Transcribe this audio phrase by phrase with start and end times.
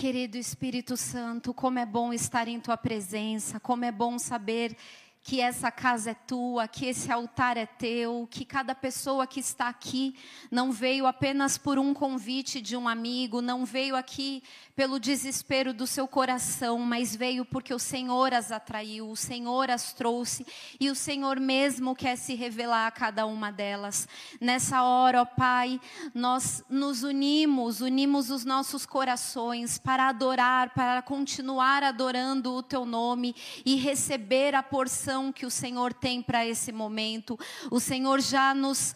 [0.00, 4.74] Querido Espírito Santo, como é bom estar em tua presença, como é bom saber
[5.22, 9.68] que essa casa é tua, que esse altar é teu, que cada pessoa que está
[9.68, 10.14] aqui
[10.50, 14.42] não veio apenas por um convite de um amigo, não veio aqui
[14.74, 19.92] pelo desespero do seu coração, mas veio porque o Senhor as atraiu, o Senhor as
[19.92, 20.46] trouxe
[20.80, 24.08] e o Senhor mesmo quer se revelar a cada uma delas.
[24.40, 25.78] Nessa hora, ó Pai,
[26.14, 33.34] nós nos unimos, unimos os nossos corações para adorar, para continuar adorando o teu nome
[33.66, 37.38] e receber a porção que o Senhor tem para esse momento.
[37.70, 38.94] O Senhor já nos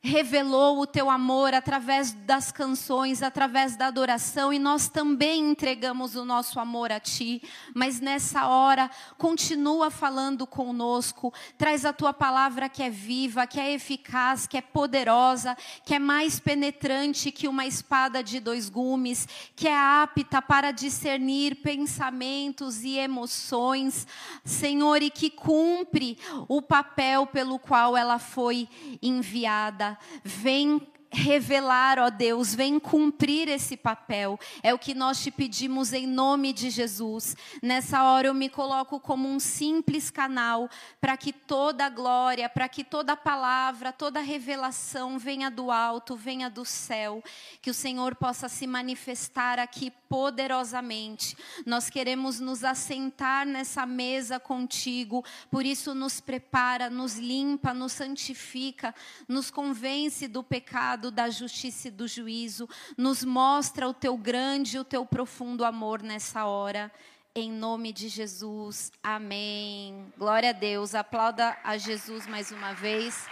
[0.00, 6.24] revelou o teu amor através das canções, através da adoração, e nós também entregamos o
[6.24, 7.42] nosso amor a ti.
[7.74, 13.72] Mas nessa hora, continua falando conosco, traz a tua palavra que é viva, que é
[13.72, 19.66] eficaz, que é poderosa, que é mais penetrante que uma espada de dois gumes, que
[19.66, 24.06] é apta para discernir pensamentos e emoções,
[24.44, 28.68] Senhor, e que cumpre o papel pelo qual ela foi
[29.02, 29.87] enviada
[30.24, 34.38] vem revelar, ó Deus, vem cumprir esse papel.
[34.62, 37.36] É o que nós te pedimos em nome de Jesus.
[37.62, 40.68] Nessa hora eu me coloco como um simples canal
[41.00, 45.70] para que toda a glória, para que toda a palavra, toda a revelação venha do
[45.70, 47.22] alto, venha do céu,
[47.62, 51.36] que o Senhor possa se manifestar aqui poderosamente.
[51.64, 58.94] Nós queremos nos assentar nessa mesa contigo, por isso nos prepara, nos limpa, nos santifica,
[59.26, 62.68] nos convence do pecado pecado, da justiça e do juízo.
[62.96, 66.92] Nos mostra o teu grande e o teu profundo amor nessa hora.
[67.34, 68.90] Em nome de Jesus.
[69.02, 70.12] Amém.
[70.18, 70.94] Glória a Deus.
[70.94, 73.26] Aplauda a Jesus mais uma vez.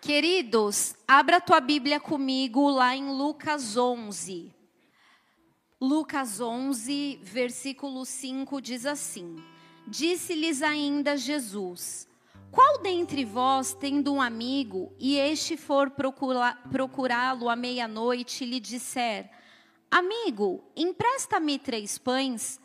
[0.00, 4.52] Queridos, abra tua Bíblia comigo lá em Lucas 11.
[5.80, 9.42] Lucas 11, versículo 5 diz assim:
[9.86, 12.06] Disse-lhes ainda Jesus:
[12.54, 19.28] qual dentre vós, tendo um amigo, e este for procurá-lo à meia-noite, lhe disser:
[19.90, 22.60] Amigo, empresta-me três pães?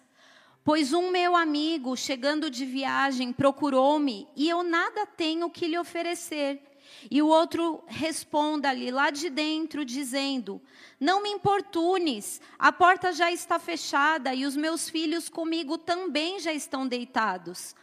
[0.63, 6.61] Pois um meu amigo, chegando de viagem, procurou-me, e eu nada tenho que lhe oferecer.
[7.09, 10.61] E o outro responda-lhe lá de dentro, dizendo:
[11.00, 16.53] Não me importunes, a porta já está fechada e os meus filhos comigo também já
[16.53, 17.73] estão deitados.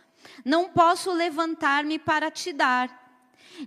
[0.44, 3.04] Não posso levantar-me para te dar.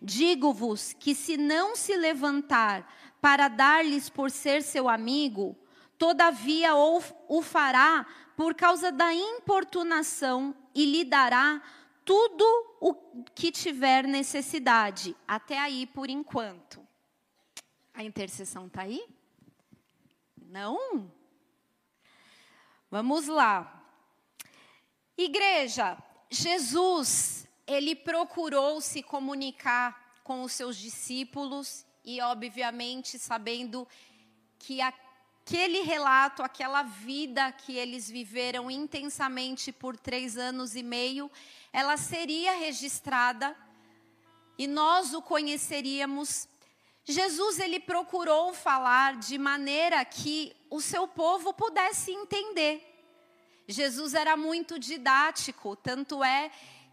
[0.01, 2.87] Digo-vos que se não se levantar
[3.21, 5.57] para dar-lhes por ser seu amigo,
[5.97, 8.05] todavia o fará
[8.35, 11.61] por causa da importunação e lhe dará
[12.05, 12.45] tudo
[12.79, 12.93] o
[13.35, 15.15] que tiver necessidade.
[15.27, 16.87] Até aí por enquanto.
[17.93, 19.05] A intercessão está aí?
[20.37, 21.11] Não?
[22.89, 23.83] Vamos lá.
[25.17, 25.97] Igreja,
[26.29, 33.87] Jesus, ele procurou se comunicar com os seus discípulos e, obviamente, sabendo
[34.59, 41.31] que aquele relato, aquela vida que eles viveram intensamente por três anos e meio,
[41.73, 43.55] ela seria registrada
[44.55, 46.47] e nós o conheceríamos.
[47.05, 52.88] Jesus ele procurou falar de maneira que o seu povo pudesse entender.
[53.71, 56.49] Jesus era muito didático, tanto é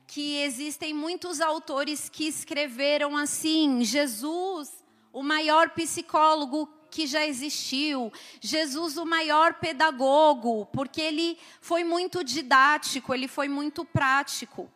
[0.06, 8.98] que existem muitos autores que escreveram assim: Jesus, o maior psicólogo que já existiu, Jesus,
[8.98, 14.70] o maior pedagogo, porque ele foi muito didático, ele foi muito prático.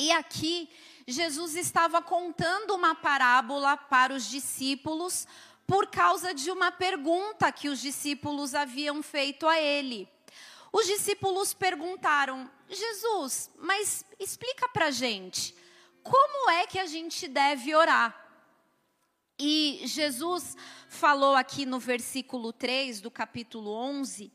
[0.00, 0.66] E aqui,
[1.06, 5.28] Jesus estava contando uma parábola para os discípulos
[5.66, 10.08] por causa de uma pergunta que os discípulos haviam feito a ele.
[10.76, 15.54] Os discípulos perguntaram: Jesus, mas explica para gente,
[16.02, 18.14] como é que a gente deve orar?
[19.38, 20.54] E Jesus
[20.90, 24.30] falou aqui no versículo 3 do capítulo 11,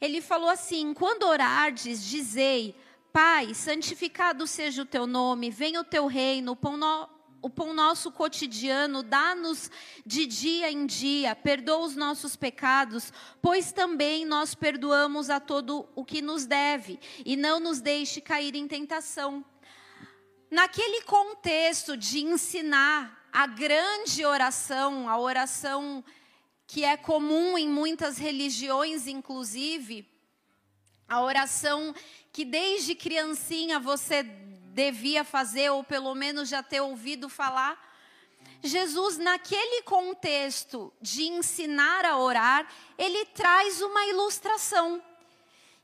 [0.00, 2.74] ele falou assim: Quando orardes, dizei,
[3.12, 7.08] Pai, santificado seja o teu nome, venha o teu reino, pão no
[7.46, 9.70] o pão nosso cotidiano, dá-nos
[10.04, 16.04] de dia em dia, perdoa os nossos pecados, pois também nós perdoamos a todo o
[16.04, 19.44] que nos deve, e não nos deixe cair em tentação.
[20.50, 26.04] Naquele contexto de ensinar a grande oração, a oração
[26.66, 30.04] que é comum em muitas religiões, inclusive,
[31.06, 31.94] a oração
[32.32, 34.24] que desde criancinha você
[34.76, 37.82] devia fazer, ou pelo menos já ter ouvido falar.
[38.62, 45.02] Jesus, naquele contexto de ensinar a orar, ele traz uma ilustração.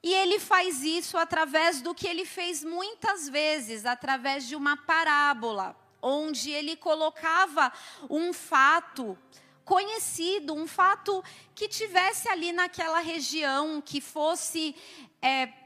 [0.02, 5.74] E ele faz isso através do que ele fez muitas vezes, através de uma parábola,
[6.02, 7.72] onde ele colocava
[8.10, 9.16] um fato
[9.64, 11.24] conhecido, um fato
[11.54, 14.74] que tivesse ali naquela região, que fosse.
[15.22, 15.61] É,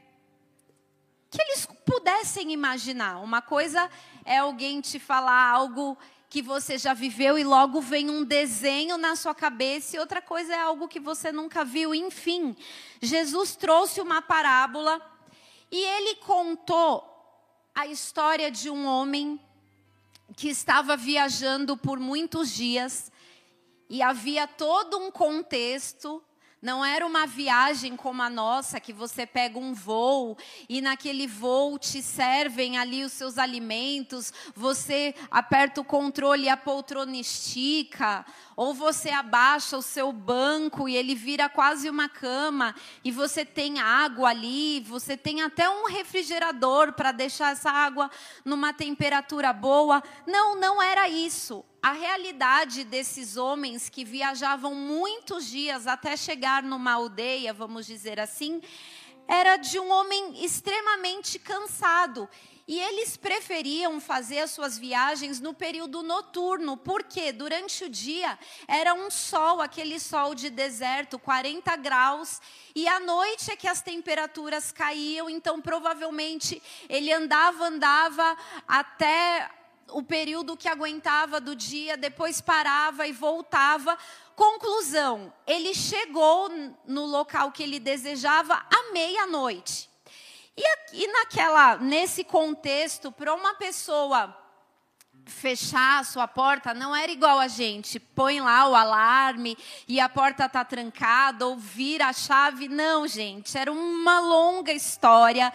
[1.29, 3.21] que eles pudessem imaginar.
[3.21, 3.89] Uma coisa
[4.25, 5.97] é alguém te falar algo
[6.29, 10.53] que você já viveu e logo vem um desenho na sua cabeça, e outra coisa
[10.53, 11.95] é algo que você nunca viu.
[11.95, 12.55] Enfim,
[13.01, 15.01] Jesus trouxe uma parábola
[15.71, 17.13] e ele contou
[17.73, 19.39] a história de um homem
[20.35, 23.11] que estava viajando por muitos dias
[23.89, 26.21] e havia todo um contexto
[26.61, 30.35] não era uma viagem como a nossa, que você pega um voo
[30.67, 36.57] e naquele voo te servem ali os seus alimentos, você aperta o controle e a
[36.57, 38.25] poltrona estica,
[38.55, 42.73] ou você abaixa o seu banco e ele vira quase uma cama,
[43.03, 48.09] e você tem água ali, você tem até um refrigerador para deixar essa água
[48.43, 50.01] numa temperatura boa.
[50.25, 56.91] Não, não era isso a realidade desses homens que viajavam muitos dias até chegar numa
[56.91, 58.61] aldeia, vamos dizer assim,
[59.25, 62.27] era de um homem extremamente cansado.
[62.67, 68.37] E eles preferiam fazer as suas viagens no período noturno, porque durante o dia
[68.67, 72.41] era um sol, aquele sol de deserto, 40 graus,
[72.75, 78.35] e à noite é que as temperaturas caíam, então provavelmente ele andava, andava
[78.67, 79.49] até
[79.91, 83.97] o período que aguentava do dia, depois parava e voltava.
[84.35, 86.49] Conclusão: ele chegou
[86.85, 89.89] no local que ele desejava à meia-noite.
[90.91, 94.35] E, naquela, nesse contexto, para uma pessoa
[95.27, 100.07] fechar a sua porta não era igual a gente, põe lá o alarme e a
[100.07, 102.67] porta está trancada ou vira a chave.
[102.67, 105.53] Não, gente, era uma longa história.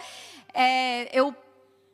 [0.53, 1.35] É, eu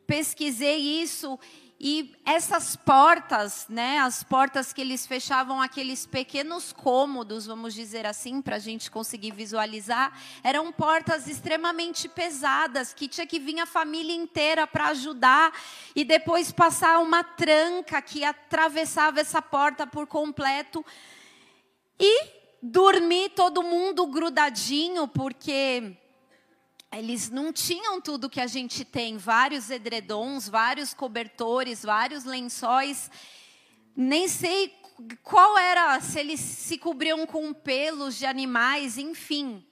[0.06, 1.38] pesquisei isso
[1.82, 8.42] e essas portas, né, as portas que eles fechavam, aqueles pequenos cômodos, vamos dizer assim,
[8.42, 10.12] para a gente conseguir visualizar,
[10.44, 15.58] eram portas extremamente pesadas, que tinha que vir a família inteira para ajudar,
[15.96, 20.84] e depois passar uma tranca que atravessava essa porta por completo.
[21.98, 25.96] E dormir todo mundo grudadinho, porque
[26.92, 33.10] eles não tinham tudo que a gente tem, vários edredons, vários cobertores, vários lençóis.
[33.94, 34.74] Nem sei
[35.22, 39.64] qual era, se eles se cobriam com pelos de animais, enfim.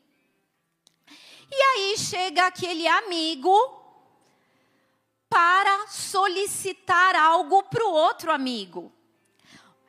[1.51, 3.53] E aí chega aquele amigo
[5.29, 8.93] para solicitar algo para o outro amigo.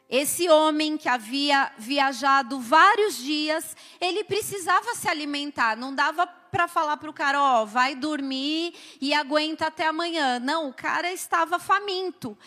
[0.10, 6.98] Esse homem que havia viajado vários dias, ele precisava se alimentar, não dava para falar
[6.98, 10.40] para o cara, ó, vai dormir e aguenta até amanhã.
[10.40, 12.38] Não, o cara estava faminto.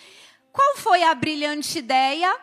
[0.52, 2.36] Qual foi a brilhante ideia?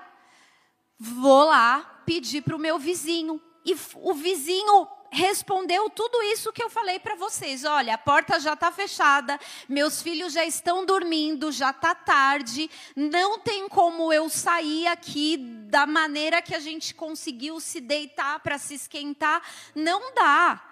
[0.97, 3.41] Vou lá pedir para o meu vizinho.
[3.65, 7.63] E o vizinho respondeu tudo isso que eu falei para vocês.
[7.63, 13.39] Olha, a porta já está fechada, meus filhos já estão dormindo, já está tarde, não
[13.39, 18.75] tem como eu sair aqui da maneira que a gente conseguiu se deitar para se
[18.75, 19.42] esquentar.
[19.75, 20.69] Não dá.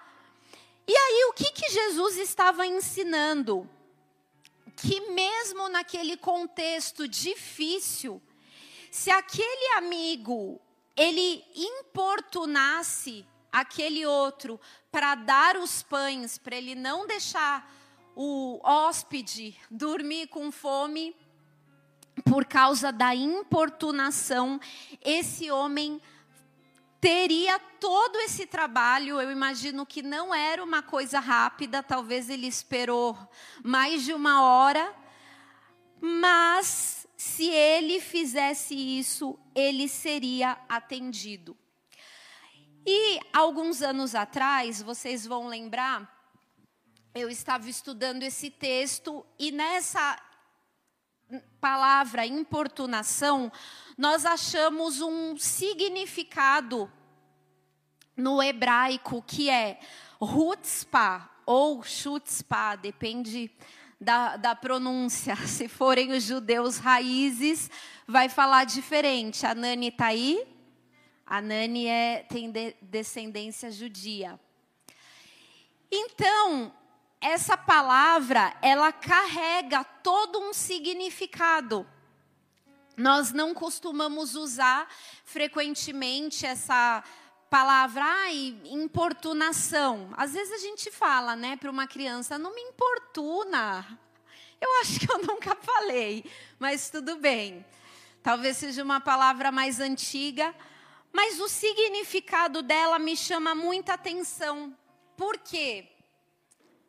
[0.87, 3.69] E aí, o que, que Jesus estava ensinando?
[4.77, 8.21] Que mesmo naquele contexto difícil,
[8.89, 10.61] se aquele amigo
[10.95, 14.59] ele importunasse aquele outro
[14.91, 17.69] para dar os pães, para ele não deixar
[18.15, 21.15] o hóspede dormir com fome,
[22.23, 24.59] por causa da importunação,
[25.01, 26.01] esse homem
[26.99, 29.21] teria todo esse trabalho.
[29.21, 33.17] Eu imagino que não era uma coisa rápida, talvez ele esperou
[33.63, 34.93] mais de uma hora,
[35.99, 41.57] mas se ele fizesse isso, ele seria atendido.
[42.85, 46.15] E alguns anos atrás, vocês vão lembrar,
[47.13, 50.21] eu estava estudando esse texto e nessa
[51.59, 53.51] palavra importunação,
[53.97, 56.91] nós achamos um significado
[58.15, 59.79] no hebraico que é
[60.21, 63.49] rutzpah ou chutzpah, depende
[63.99, 65.35] da, da pronúncia.
[65.47, 67.71] Se forem os judeus raízes,
[68.07, 69.45] vai falar diferente.
[69.45, 70.45] A Nani está aí?
[71.25, 74.39] A Nani é, tem de, descendência judia.
[75.91, 76.73] Então,
[77.19, 81.87] essa palavra, ela carrega todo um significado.
[82.97, 84.91] Nós não costumamos usar
[85.23, 87.03] frequentemente essa
[87.47, 90.09] palavra, ai, importunação.
[90.17, 93.85] Às vezes a gente fala, né, para uma criança, não me importuna.
[94.59, 96.25] Eu acho que eu nunca falei,
[96.57, 97.63] mas tudo bem.
[98.23, 100.53] Talvez seja uma palavra mais antiga,
[101.13, 104.75] mas o significado dela me chama muita atenção.
[105.15, 105.87] Por quê?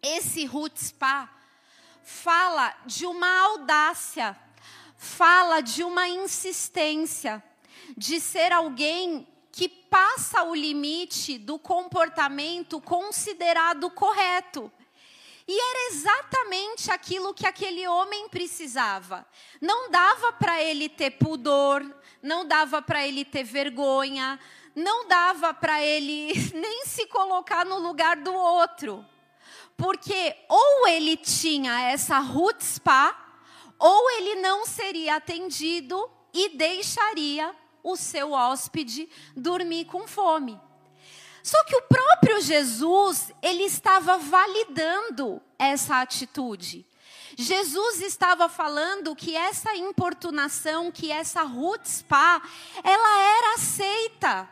[0.02, 1.30] Esse Rutzpah
[2.02, 4.36] fala de uma audácia,
[4.98, 7.42] fala de uma insistência,
[7.96, 14.70] de ser alguém que passa o limite do comportamento considerado correto.
[15.46, 19.26] E era exatamente aquilo que aquele homem precisava.
[19.60, 21.82] Não dava para ele ter pudor,
[22.22, 24.38] não dava para ele ter vergonha,
[24.74, 29.06] não dava para ele nem se colocar no lugar do outro.
[29.76, 32.20] Porque ou ele tinha essa
[32.60, 33.27] spa,
[33.78, 40.60] ou ele não seria atendido e deixaria o seu hóspede dormir com fome.
[41.42, 46.84] Só que o próprio Jesus, ele estava validando essa atitude.
[47.36, 51.42] Jesus estava falando que essa importunação, que essa
[51.84, 52.42] spa,
[52.82, 54.48] ela era aceita.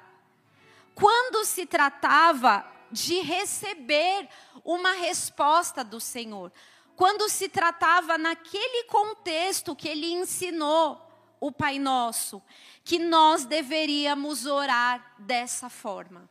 [0.95, 4.28] Quando se tratava de receber
[4.64, 6.52] uma resposta do Senhor.
[6.97, 11.07] Quando se tratava naquele contexto que ele ensinou
[11.38, 12.43] o Pai Nosso,
[12.83, 16.29] que nós deveríamos orar dessa forma.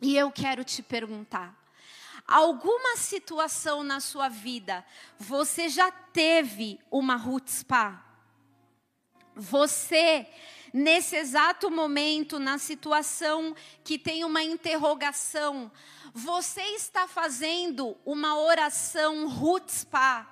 [0.00, 1.54] E eu quero te perguntar:
[2.26, 4.84] alguma situação na sua vida
[5.18, 8.04] você já teve uma spa?
[9.34, 10.26] Você,
[10.76, 15.72] nesse exato momento, na situação que tem uma interrogação,
[16.12, 19.26] você está fazendo uma oração
[19.66, 20.30] spa?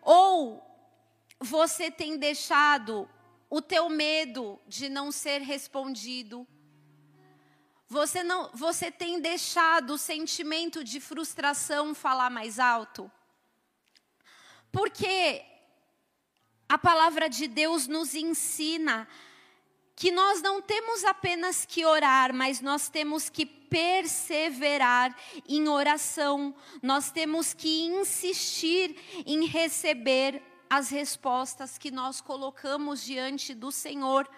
[0.00, 0.64] Ou
[1.38, 3.08] você tem deixado
[3.50, 6.46] o teu medo de não ser respondido,
[7.86, 13.12] você não, você tem deixado o sentimento de frustração falar mais alto?
[14.72, 15.44] Porque
[16.66, 19.06] a palavra de Deus nos ensina
[19.96, 25.16] que nós não temos apenas que orar, mas nós temos que perseverar
[25.48, 26.54] em oração.
[26.82, 34.28] Nós temos que insistir em receber as respostas que nós colocamos diante do Senhor.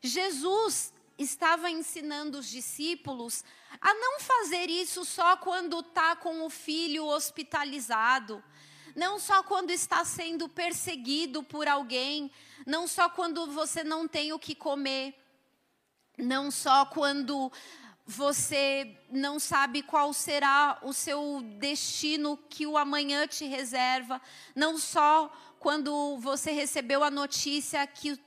[0.00, 3.44] Jesus estava ensinando os discípulos
[3.80, 8.42] a não fazer isso só quando está com o filho hospitalizado,
[8.94, 12.30] não só quando está sendo perseguido por alguém,
[12.66, 15.14] não só quando você não tem o que comer,
[16.16, 17.50] não só quando
[18.06, 24.20] você não sabe qual será o seu destino que o amanhã te reserva,
[24.54, 28.20] não só quando você recebeu a notícia que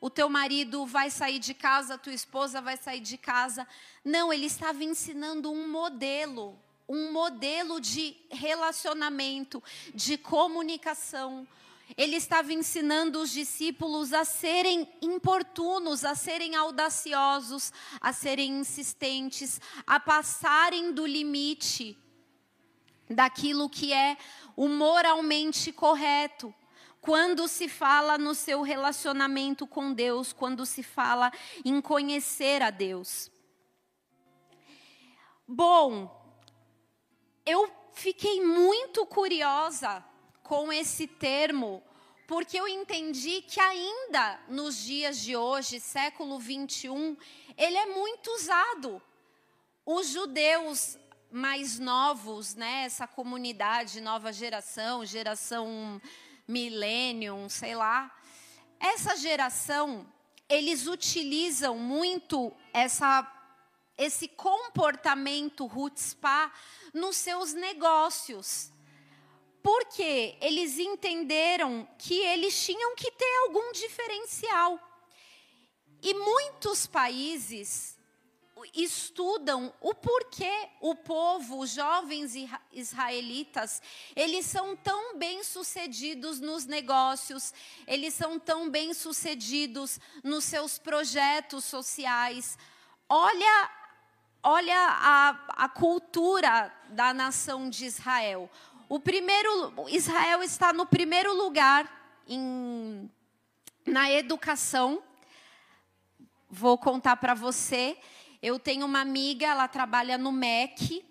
[0.00, 3.66] o teu marido vai sair de casa, a tua esposa vai sair de casa.
[4.04, 6.58] Não, ele estava ensinando um modelo,
[6.92, 9.62] um modelo de relacionamento,
[9.94, 11.46] de comunicação.
[11.96, 20.00] Ele estava ensinando os discípulos a serem importunos, a serem audaciosos, a serem insistentes, a
[20.00, 21.96] passarem do limite
[23.08, 24.16] daquilo que é
[24.56, 26.52] o moralmente correto
[27.00, 31.32] quando se fala no seu relacionamento com Deus, quando se fala
[31.64, 33.30] em conhecer a Deus.
[35.46, 36.19] Bom,
[37.44, 40.04] eu fiquei muito curiosa
[40.42, 41.82] com esse termo,
[42.26, 47.16] porque eu entendi que ainda nos dias de hoje, século 21,
[47.56, 49.02] ele é muito usado.
[49.84, 50.98] Os judeus
[51.30, 56.00] mais novos, né, essa comunidade, nova geração, geração
[56.46, 58.10] millennium, sei lá.
[58.78, 60.06] Essa geração,
[60.48, 63.22] eles utilizam muito essa
[64.00, 66.50] esse comportamento Rutspa
[66.94, 68.72] nos seus negócios.
[69.62, 74.80] Porque eles entenderam que eles tinham que ter algum diferencial.
[76.02, 77.98] E muitos países
[78.74, 82.32] estudam o porquê o povo, os jovens
[82.72, 83.80] israelitas,
[84.14, 87.54] eles são tão bem-sucedidos nos negócios,
[87.86, 92.58] eles são tão bem-sucedidos nos seus projetos sociais.
[93.08, 93.70] Olha,
[94.42, 98.50] olha a, a cultura da nação de Israel.
[98.88, 101.88] O primeiro, Israel está no primeiro lugar
[102.26, 103.10] em,
[103.86, 105.02] na educação.
[106.48, 107.96] Vou contar para você.
[108.42, 111.04] Eu tenho uma amiga, ela trabalha no MEC,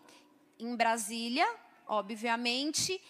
[0.58, 1.48] em Brasília,
[1.88, 3.02] obviamente,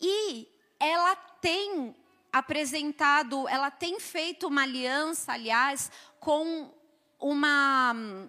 [0.00, 1.94] e ela tem
[2.32, 6.70] apresentado, ela tem feito uma aliança, aliás, com
[7.18, 8.28] uma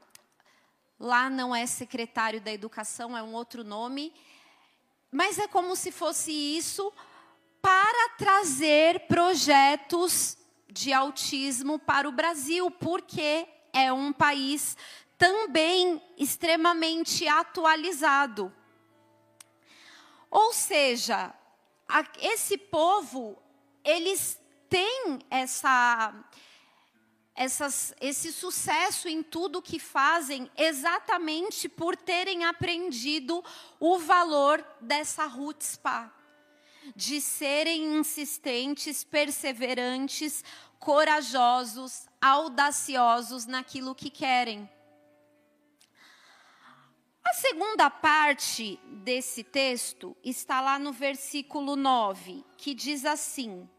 [1.00, 4.13] lá não é secretário da educação, é um outro nome,
[5.12, 6.91] mas é como se fosse isso
[7.62, 10.38] para trazer projetos
[10.68, 14.77] de autismo para o Brasil, porque é um país
[15.18, 18.53] também extremamente atualizado.
[20.29, 21.34] Ou seja,
[22.22, 23.38] esse povo,
[23.84, 24.39] eles
[24.70, 26.13] têm essa,
[27.39, 33.41] essas, esse sucesso em tudo que fazem, exatamente por terem aprendido
[33.79, 36.12] o valor dessa Rutzpah
[36.93, 40.43] de serem insistentes, perseverantes,
[40.79, 44.69] corajosos, audaciosos naquilo que querem.
[47.24, 53.69] A segunda parte desse texto está lá no versículo 9, que diz assim: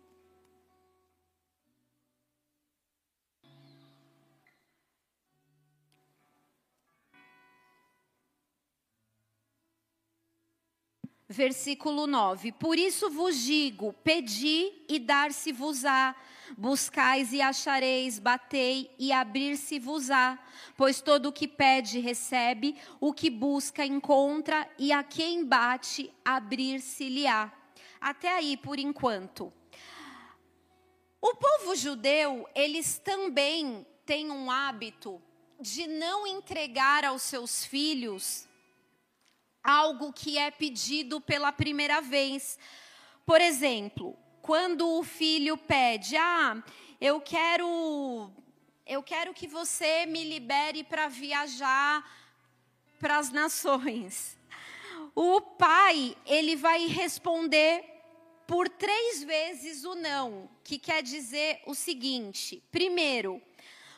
[11.33, 16.15] Versículo 9: Por isso vos digo: pedi e dar-se-vos-á
[16.57, 20.39] Buscais e achareis, batei e abrir-se-vos-á.
[20.77, 27.53] Pois todo o que pede recebe, o que busca encontra, e a quem bate abrir-se-lhe-á.
[28.01, 29.53] Até aí por enquanto.
[31.21, 35.23] O povo judeu, eles também têm um hábito
[35.61, 38.49] de não entregar aos seus filhos
[39.63, 42.59] algo que é pedido pela primeira vez.
[43.25, 46.63] Por exemplo, quando o filho pede: "Ah,
[47.01, 48.31] eu quero
[48.87, 52.05] eu quero que você me libere para viajar
[52.99, 54.39] para as nações".
[55.15, 57.85] O pai, ele vai responder
[58.47, 63.41] por três vezes o não, que quer dizer o seguinte: primeiro,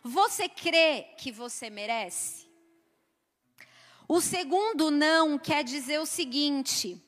[0.02, 2.41] você crê que você merece?
[4.14, 7.02] O segundo não quer dizer o seguinte: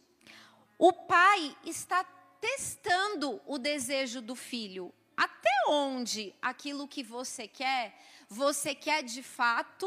[0.79, 2.03] o pai está
[2.41, 4.91] testando o desejo do filho.
[5.15, 7.95] Até onde aquilo que você quer,
[8.27, 9.87] você quer de fato,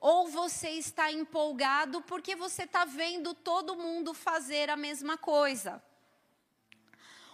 [0.00, 5.84] ou você está empolgado porque você está vendo todo mundo fazer a mesma coisa.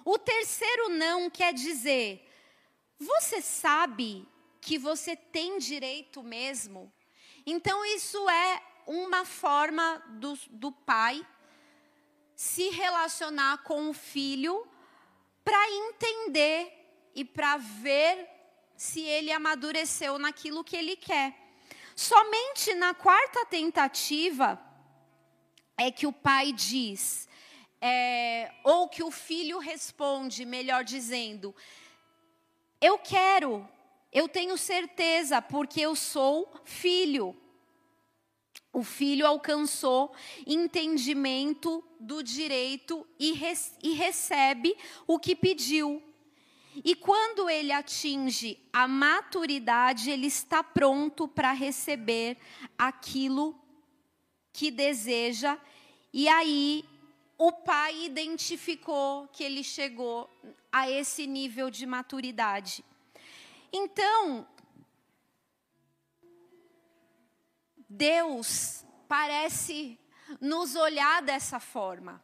[0.04, 2.28] O terceiro não quer dizer,
[2.98, 4.28] você sabe
[4.61, 6.92] que você tem direito mesmo?
[7.46, 11.27] Então, isso é uma forma do, do pai
[12.35, 14.66] se relacionar com o filho
[15.45, 16.73] para entender
[17.14, 18.29] e para ver
[18.77, 21.37] se ele amadureceu naquilo que ele quer.
[21.95, 24.61] Somente na quarta tentativa
[25.77, 27.29] é que o pai diz,
[27.81, 31.55] é, ou que o filho responde, melhor dizendo,
[32.81, 33.68] eu quero,
[34.12, 37.37] eu tenho certeza, porque eu sou filho
[38.72, 40.12] o filho alcançou
[40.46, 43.38] entendimento do direito e,
[43.82, 46.02] e, recebe o que pediu.
[46.82, 52.38] E quando ele atinge a maturidade, ele está pronto para receber
[52.78, 53.54] aquilo
[54.52, 55.58] que deseja.
[56.11, 56.82] E aí
[57.37, 60.30] o pai identificou que ele chegou
[60.70, 62.82] a esse nível de maturidade.
[63.70, 64.46] Então,
[67.94, 69.98] Deus parece
[70.40, 72.22] nos olhar dessa forma.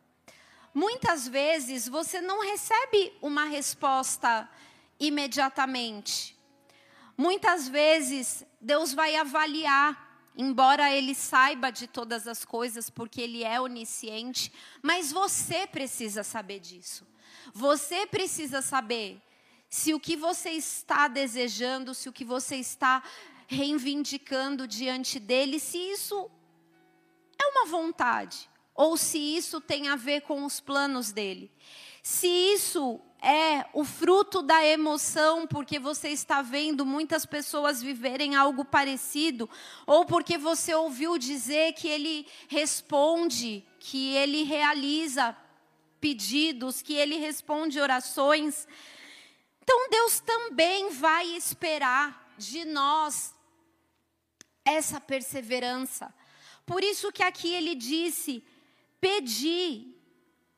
[0.73, 4.49] Muitas vezes você não recebe uma resposta
[4.99, 6.39] imediatamente.
[7.17, 13.61] Muitas vezes Deus vai avaliar, embora Ele saiba de todas as coisas, porque Ele é
[13.61, 14.51] onisciente,
[14.83, 17.07] mas você precisa saber disso.
[17.53, 19.21] Você precisa saber
[19.69, 23.03] se o que você está desejando, se o que você está
[23.49, 26.31] reivindicando diante dele se isso
[27.41, 31.51] é uma vontade ou se isso tem a ver com os planos dele.
[32.01, 38.65] Se isso é o fruto da emoção, porque você está vendo muitas pessoas viverem algo
[38.65, 39.51] parecido,
[39.85, 45.37] ou porque você ouviu dizer que ele responde, que ele realiza
[46.01, 48.69] pedidos, que ele responde orações.
[49.61, 53.35] Então Deus também vai esperar de nós
[54.75, 56.13] essa perseverança.
[56.67, 58.45] Por isso que aqui ele disse:
[59.01, 59.95] pedi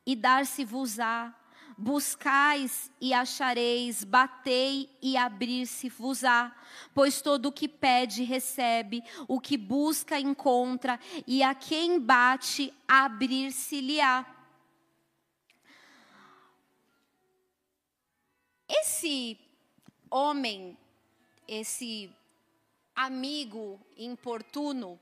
[0.04, 1.34] e dar-se-vos-á,
[1.76, 6.54] buscais e achareis, batei e abrir-se-vos-á.
[6.94, 14.36] Pois todo o que pede recebe, o que busca encontra, e a quem bate abrir-se-lhe-á.
[18.80, 19.38] esse
[20.10, 20.76] homem,
[21.46, 22.10] esse
[22.94, 25.00] amigo importuno,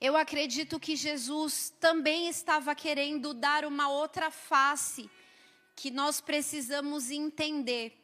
[0.00, 5.08] eu acredito que Jesus também estava querendo dar uma outra face
[5.76, 7.96] que nós precisamos entender.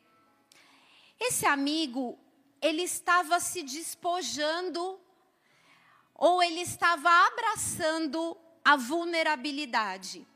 [1.18, 2.16] Esse amigo,
[2.62, 5.00] ele estava se despojando
[6.14, 10.26] ou ele estava abraçando a vulnerabilidade.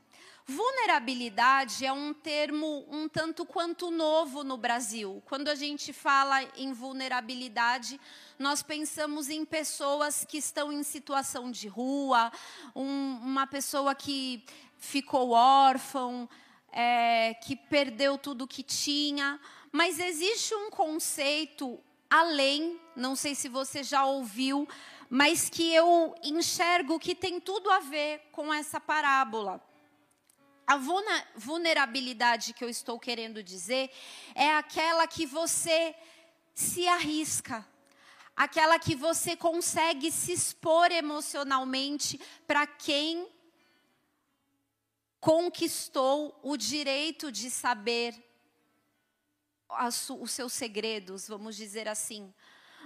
[0.44, 5.22] Vulnerabilidade é um termo um tanto quanto novo no Brasil.
[5.26, 8.00] Quando a gente fala em vulnerabilidade,
[8.38, 12.32] nós pensamos em pessoas que estão em situação de rua,
[12.74, 14.44] um, uma pessoa que
[14.76, 16.28] ficou órfão,
[16.72, 19.40] é, que perdeu tudo que tinha.
[19.70, 21.78] Mas existe um conceito
[22.10, 24.68] além, não sei se você já ouviu,
[25.08, 29.71] mas que eu enxergo que tem tudo a ver com essa parábola.
[30.66, 30.78] A
[31.36, 33.90] vulnerabilidade que eu estou querendo dizer
[34.34, 35.94] é aquela que você
[36.54, 37.66] se arrisca,
[38.36, 43.28] aquela que você consegue se expor emocionalmente para quem
[45.20, 48.14] conquistou o direito de saber
[50.20, 52.32] os seus segredos, vamos dizer assim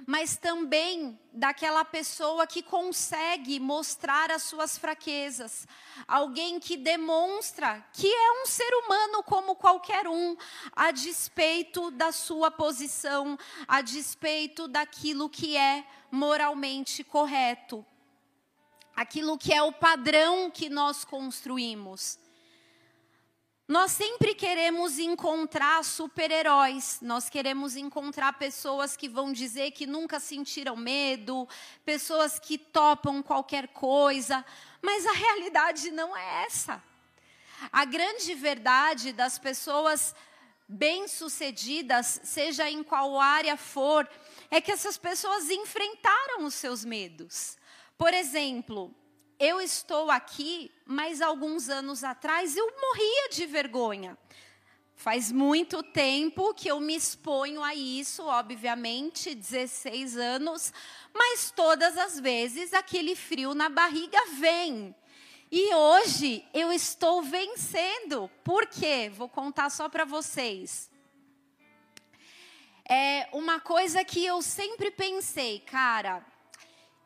[0.05, 5.67] mas também daquela pessoa que consegue mostrar as suas fraquezas.
[6.07, 10.37] Alguém que demonstra que é um ser humano como qualquer um,
[10.73, 17.85] a despeito da sua posição, a despeito daquilo que é moralmente correto.
[18.95, 22.19] Aquilo que é o padrão que nós construímos.
[23.69, 30.77] Nós sempre queremos encontrar super-heróis, nós queremos encontrar pessoas que vão dizer que nunca sentiram
[30.77, 31.49] medo,
[31.85, 34.45] pessoas que topam qualquer coisa,
[34.81, 36.81] mas a realidade não é essa.
[37.73, 40.15] A grande verdade das pessoas
[40.69, 44.09] bem-sucedidas, seja em qual área for,
[44.49, 47.59] é que essas pessoas enfrentaram os seus medos.
[47.99, 48.95] Por exemplo,
[49.39, 54.17] eu estou aqui, mas alguns anos atrás eu morria de vergonha.
[54.95, 60.73] Faz muito tempo que eu me exponho a isso, obviamente, 16 anos,
[61.13, 64.95] mas todas as vezes aquele frio na barriga vem.
[65.53, 68.31] E hoje eu estou vencendo.
[68.43, 69.11] Por quê?
[69.15, 70.91] Vou contar só para vocês.
[72.89, 76.25] É uma coisa que eu sempre pensei, cara,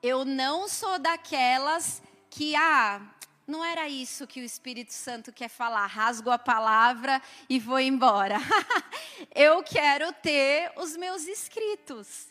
[0.02, 3.02] eu não sou daquelas que, ah,
[3.46, 8.36] não era isso que o Espírito Santo quer falar, rasgo a palavra e vou embora.
[9.34, 12.28] eu quero ter os meus escritos.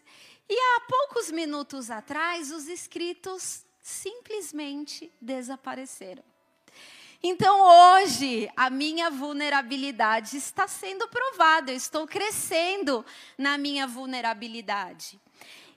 [0.47, 6.23] E há poucos minutos atrás, os escritos simplesmente desapareceram.
[7.21, 7.59] Então
[8.01, 13.05] hoje a minha vulnerabilidade está sendo provada, eu estou crescendo
[13.37, 15.19] na minha vulnerabilidade.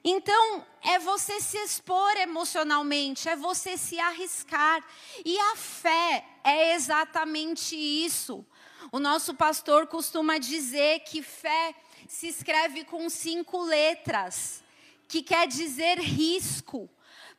[0.05, 4.85] Então, é você se expor emocionalmente, é você se arriscar.
[5.25, 8.45] E a fé é exatamente isso.
[8.91, 11.75] O nosso pastor costuma dizer que fé
[12.09, 14.63] se escreve com cinco letras,
[15.07, 16.91] que quer dizer risco.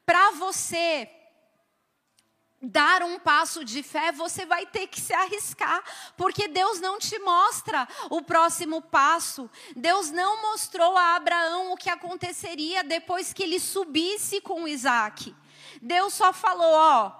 [0.05, 1.09] Para você
[2.63, 5.83] dar um passo de fé, você vai ter que se arriscar,
[6.15, 9.49] porque Deus não te mostra o próximo passo.
[9.75, 15.35] Deus não mostrou a Abraão o que aconteceria depois que ele subisse com Isaac.
[15.81, 17.11] Deus só falou: ó,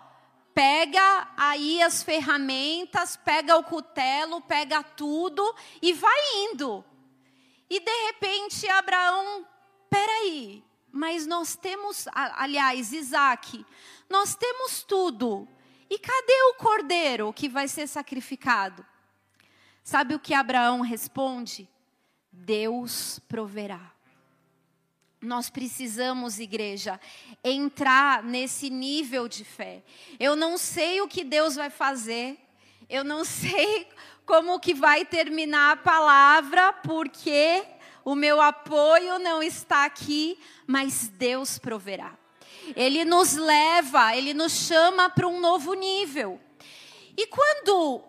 [0.53, 6.85] pega aí as ferramentas, pega o cutelo, pega tudo e vai indo.
[7.69, 9.45] E de repente Abraão,
[9.89, 13.65] peraí, mas nós temos, aliás, Isaac,
[14.13, 15.47] nós temos tudo.
[15.89, 18.85] E cadê o cordeiro que vai ser sacrificado?
[19.83, 21.67] Sabe o que Abraão responde?
[22.31, 23.91] Deus proverá.
[25.19, 26.99] Nós precisamos, igreja,
[27.43, 29.83] entrar nesse nível de fé.
[30.19, 32.37] Eu não sei o que Deus vai fazer,
[32.87, 33.87] eu não sei
[34.27, 37.65] como que vai terminar a palavra, porque
[38.05, 42.22] o meu apoio não está aqui, mas Deus proverá.
[42.75, 46.39] Ele nos leva, ele nos chama para um novo nível.
[47.17, 48.03] E quando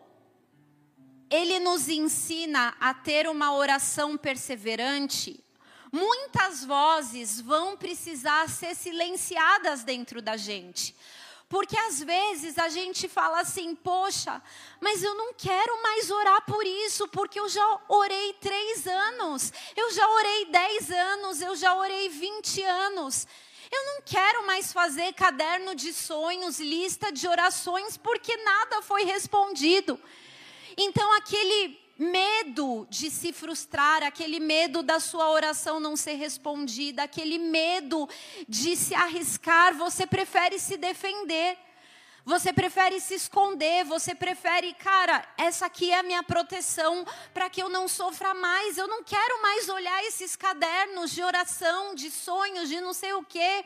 [1.30, 5.42] ele nos ensina a ter uma oração perseverante,
[5.90, 10.94] muitas vozes vão precisar ser silenciadas dentro da gente.
[11.48, 14.42] Porque às vezes a gente fala assim, poxa,
[14.80, 19.92] mas eu não quero mais orar por isso, porque eu já orei três anos, eu
[19.92, 23.26] já orei dez anos, eu já orei vinte anos.
[23.74, 29.98] Eu não quero mais fazer caderno de sonhos, lista de orações, porque nada foi respondido.
[30.76, 37.36] Então aquele medo de se frustrar, aquele medo da sua oração não ser respondida, aquele
[37.36, 38.08] medo
[38.48, 41.58] de se arriscar, você prefere se defender.
[42.24, 47.62] Você prefere se esconder, você prefere, cara, essa aqui é a minha proteção para que
[47.62, 48.78] eu não sofra mais.
[48.78, 53.22] Eu não quero mais olhar esses cadernos de oração, de sonhos, de não sei o
[53.22, 53.64] quê,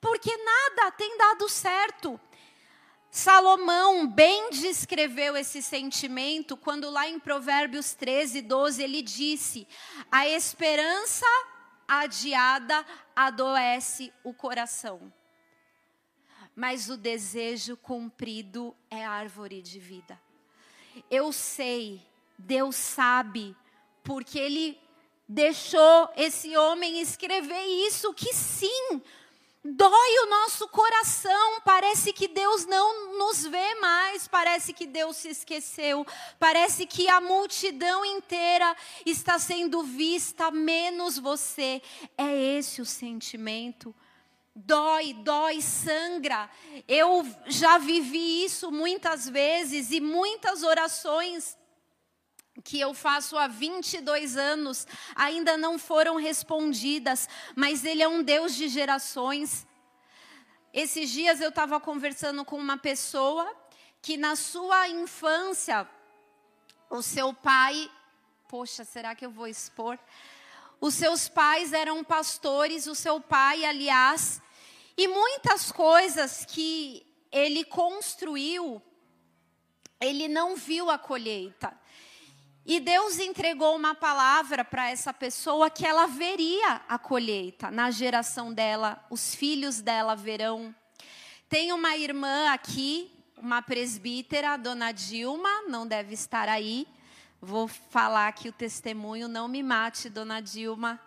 [0.00, 2.20] porque nada tem dado certo.
[3.12, 9.68] Salomão bem descreveu esse sentimento quando, lá em Provérbios 13, 12, ele disse:
[10.10, 11.24] A esperança
[11.86, 15.12] adiada adoece o coração,
[16.54, 20.20] mas o desejo cumprido é árvore de vida.
[21.10, 22.00] Eu sei,
[22.38, 23.56] Deus sabe,
[24.02, 24.78] porque Ele
[25.28, 29.02] deixou esse homem escrever isso, que sim,
[29.66, 35.30] Dói o nosso coração, parece que Deus não nos vê mais, parece que Deus se
[35.30, 36.06] esqueceu,
[36.38, 41.80] parece que a multidão inteira está sendo vista, menos você.
[42.18, 43.94] É esse o sentimento.
[44.54, 46.48] Dói, dói, sangra.
[46.86, 51.58] Eu já vivi isso muitas vezes e muitas orações
[52.62, 54.86] que eu faço há 22 anos
[55.16, 59.66] ainda não foram respondidas, mas Ele é um Deus de gerações.
[60.72, 63.52] Esses dias eu estava conversando com uma pessoa
[64.00, 65.88] que na sua infância,
[66.88, 67.90] o seu pai,
[68.48, 69.98] poxa, será que eu vou expor?
[70.80, 74.42] Os seus pais eram pastores, o seu pai, aliás,
[74.96, 78.80] e muitas coisas que ele construiu,
[80.00, 81.76] ele não viu a colheita.
[82.66, 88.54] E Deus entregou uma palavra para essa pessoa que ela veria a colheita na geração
[88.54, 90.74] dela, os filhos dela verão.
[91.48, 96.86] Tem uma irmã aqui, uma presbítera, dona Dilma, não deve estar aí.
[97.40, 100.98] Vou falar aqui o testemunho, não me mate, dona Dilma.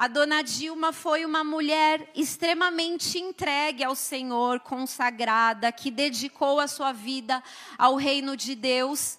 [0.00, 6.90] A dona Dilma foi uma mulher extremamente entregue ao Senhor, consagrada, que dedicou a sua
[6.90, 7.42] vida
[7.76, 9.18] ao reino de Deus.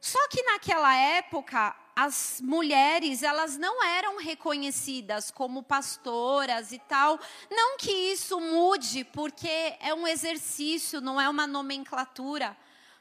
[0.00, 7.20] Só que naquela época, as mulheres, elas não eram reconhecidas como pastoras e tal.
[7.50, 12.56] Não que isso mude, porque é um exercício, não é uma nomenclatura.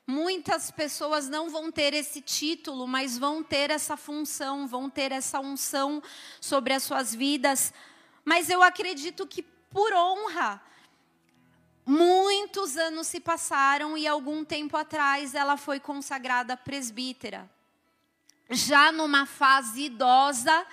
[0.07, 5.39] Muitas pessoas não vão ter esse título, mas vão ter essa função, vão ter essa
[5.39, 6.01] unção
[6.39, 7.73] sobre as suas vidas.
[8.25, 10.61] Mas eu acredito que por honra,
[11.85, 17.49] Muitos anos se passaram e algum tempo atrás ela foi consagrada presbítera.
[18.49, 20.65] Já numa fase idosa,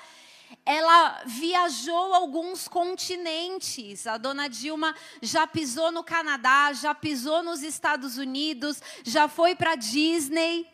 [0.65, 4.07] ela viajou alguns continentes.
[4.07, 9.75] A dona Dilma já pisou no Canadá, já pisou nos Estados Unidos, já foi para
[9.75, 10.67] Disney.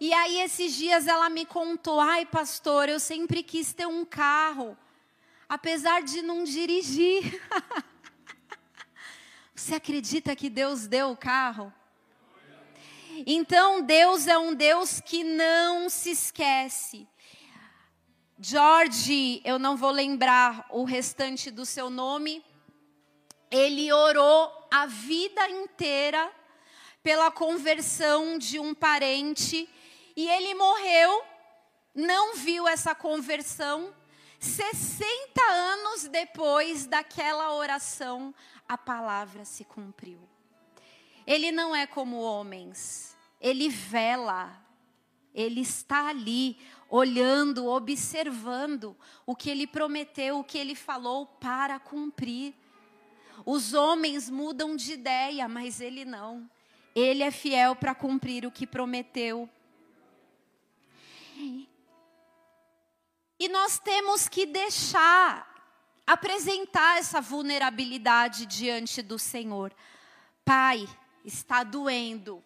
[0.00, 4.76] E aí esses dias ela me contou: "Ai, pastor, eu sempre quis ter um carro,
[5.48, 7.40] apesar de não dirigir".
[9.54, 11.72] Você acredita que Deus deu o carro?
[13.26, 17.06] Então, Deus é um Deus que não se esquece.
[18.44, 22.44] George, eu não vou lembrar o restante do seu nome,
[23.48, 26.28] ele orou a vida inteira
[27.04, 29.68] pela conversão de um parente
[30.16, 31.22] e ele morreu,
[31.94, 33.94] não viu essa conversão.
[34.40, 38.34] 60 anos depois daquela oração,
[38.68, 40.18] a palavra se cumpriu.
[41.24, 44.60] Ele não é como homens, ele vela,
[45.32, 46.58] ele está ali,
[46.92, 52.54] olhando, observando o que ele prometeu, o que ele falou para cumprir.
[53.46, 56.48] Os homens mudam de ideia, mas ele não.
[56.94, 59.48] Ele é fiel para cumprir o que prometeu.
[63.40, 65.50] E nós temos que deixar
[66.06, 69.74] apresentar essa vulnerabilidade diante do Senhor.
[70.44, 70.86] Pai,
[71.24, 72.44] está doendo.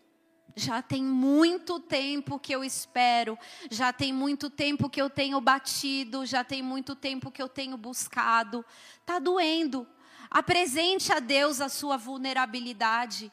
[0.58, 3.38] Já tem muito tempo que eu espero,
[3.70, 7.76] já tem muito tempo que eu tenho batido, já tem muito tempo que eu tenho
[7.76, 8.64] buscado.
[9.00, 9.86] Está doendo.
[10.30, 13.30] Apresente a Deus a sua vulnerabilidade.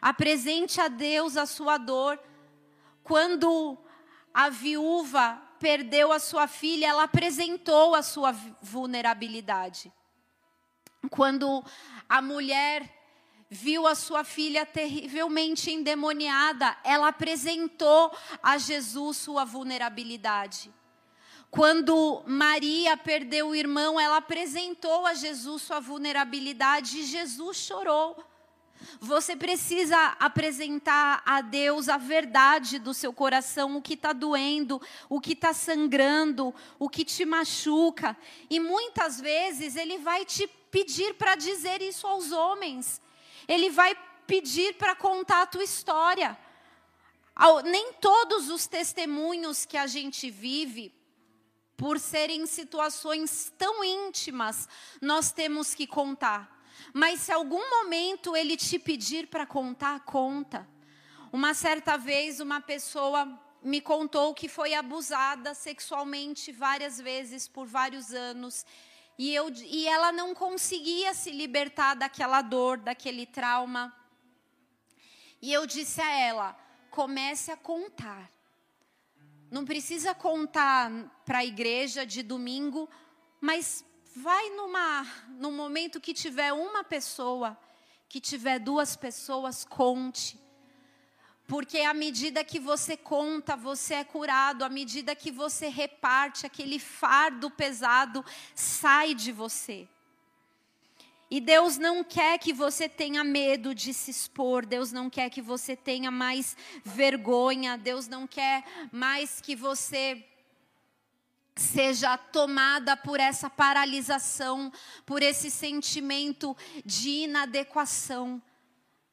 [0.00, 2.18] Apresente a Deus a sua dor.
[3.04, 3.76] Quando
[4.32, 8.32] a viúva perdeu a sua filha, ela apresentou a sua
[8.62, 9.92] vulnerabilidade.
[11.10, 11.62] Quando
[12.08, 13.01] a mulher
[13.52, 18.10] viu a sua filha terrivelmente endemoniada, ela apresentou
[18.42, 20.72] a Jesus sua vulnerabilidade.
[21.50, 28.16] Quando Maria perdeu o irmão, ela apresentou a Jesus sua vulnerabilidade e Jesus chorou.
[28.98, 35.20] Você precisa apresentar a Deus a verdade do seu coração, o que está doendo, o
[35.20, 38.16] que está sangrando, o que te machuca.
[38.48, 43.01] E muitas vezes Ele vai te pedir para dizer isso aos homens.
[43.48, 46.38] Ele vai pedir para contar a tua história.
[47.64, 50.94] Nem todos os testemunhos que a gente vive,
[51.76, 54.68] por serem situações tão íntimas,
[55.00, 56.62] nós temos que contar.
[56.92, 60.68] Mas se algum momento ele te pedir para contar, conta.
[61.32, 63.26] Uma certa vez, uma pessoa
[63.62, 68.66] me contou que foi abusada sexualmente várias vezes por vários anos.
[69.18, 73.94] E, eu, e ela não conseguia se libertar daquela dor, daquele trauma.
[75.40, 76.56] E eu disse a ela:
[76.90, 78.30] comece a contar.
[79.50, 80.90] Não precisa contar
[81.26, 82.88] para a igreja de domingo,
[83.40, 83.84] mas
[84.16, 87.58] vai numa, num momento que tiver uma pessoa,
[88.08, 90.41] que tiver duas pessoas, conte.
[91.52, 96.78] Porque à medida que você conta, você é curado, à medida que você reparte, aquele
[96.78, 99.86] fardo pesado sai de você.
[101.30, 105.42] E Deus não quer que você tenha medo de se expor, Deus não quer que
[105.42, 110.24] você tenha mais vergonha, Deus não quer mais que você
[111.54, 114.72] seja tomada por essa paralisação,
[115.04, 118.40] por esse sentimento de inadequação.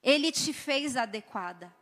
[0.02, 1.78] Ele te fez adequada.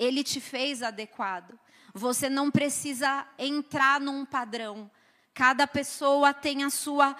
[0.00, 1.58] Ele te fez adequado.
[1.92, 4.90] Você não precisa entrar num padrão.
[5.34, 7.14] Cada pessoa tem a sua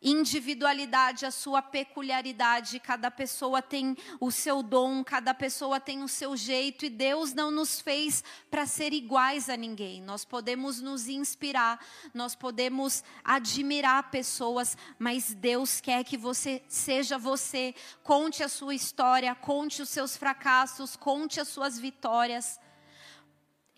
[0.00, 6.36] individualidade, a sua peculiaridade, cada pessoa tem o seu dom, cada pessoa tem o seu
[6.36, 10.02] jeito e Deus não nos fez para ser iguais a ninguém.
[10.02, 17.74] Nós podemos nos inspirar, nós podemos admirar pessoas, mas Deus quer que você seja você.
[18.02, 22.60] Conte a sua história, conte os seus fracassos, conte as suas vitórias.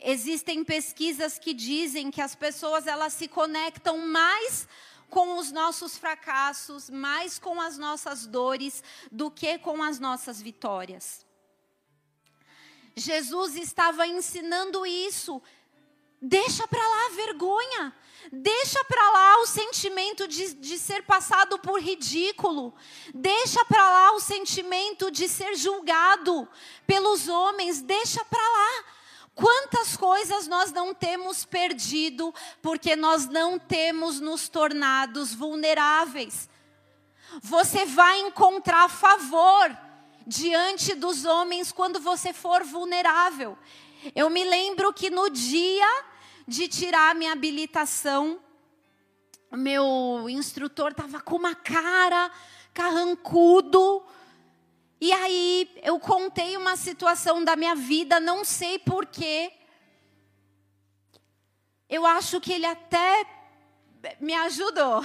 [0.01, 4.69] Existem pesquisas que dizem que as pessoas elas se conectam mais
[5.11, 11.27] com os nossos fracassos, mais com as nossas dores do que com as nossas vitórias.
[12.95, 15.41] Jesus estava ensinando isso.
[16.21, 17.97] Deixa para lá a vergonha.
[18.33, 22.75] Deixa para lá o sentimento de, de ser passado por ridículo.
[23.15, 26.49] Deixa para lá o sentimento de ser julgado
[26.87, 27.81] pelos homens.
[27.81, 28.85] Deixa para lá.
[29.39, 36.49] Quantas coisas nós não temos perdido porque nós não temos nos tornados vulneráveis?
[37.41, 39.79] Você vai encontrar favor
[40.27, 43.57] diante dos homens quando você for vulnerável.
[44.13, 46.05] Eu me lembro que no dia
[46.45, 48.41] de tirar minha habilitação,
[49.53, 52.29] meu instrutor estava com uma cara
[52.75, 54.03] carrancudo,
[55.01, 59.53] e aí eu contei uma situação da minha vida, não sei porquê.
[61.89, 63.25] Eu acho que ele até
[64.21, 65.01] me ajudou.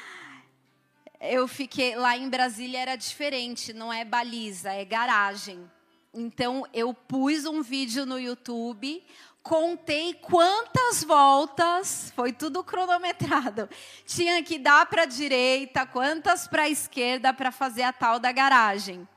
[1.20, 5.70] eu fiquei lá em Brasília era diferente, não é baliza, é garagem.
[6.12, 9.02] Então eu pus um vídeo no YouTube
[9.46, 13.68] contei quantas voltas, foi tudo cronometrado.
[14.04, 18.32] Tinha que dar para a direita, quantas para a esquerda para fazer a tal da
[18.32, 19.08] garagem.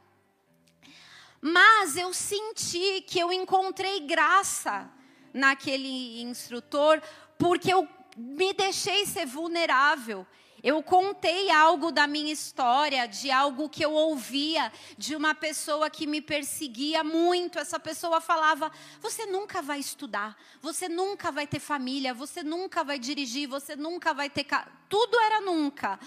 [1.41, 4.87] Mas eu senti que eu encontrei graça
[5.33, 7.01] naquele instrutor,
[7.35, 10.27] porque eu me deixei ser vulnerável.
[10.62, 16.06] Eu contei algo da minha história, de algo que eu ouvia de uma pessoa que
[16.06, 17.58] me perseguia muito.
[17.58, 23.00] Essa pessoa falava: Você nunca vai estudar, você nunca vai ter família, você nunca vai
[23.00, 24.43] dirigir, você nunca vai ter.
[24.43, 24.67] Ca...
[24.89, 25.98] Tudo era nunca.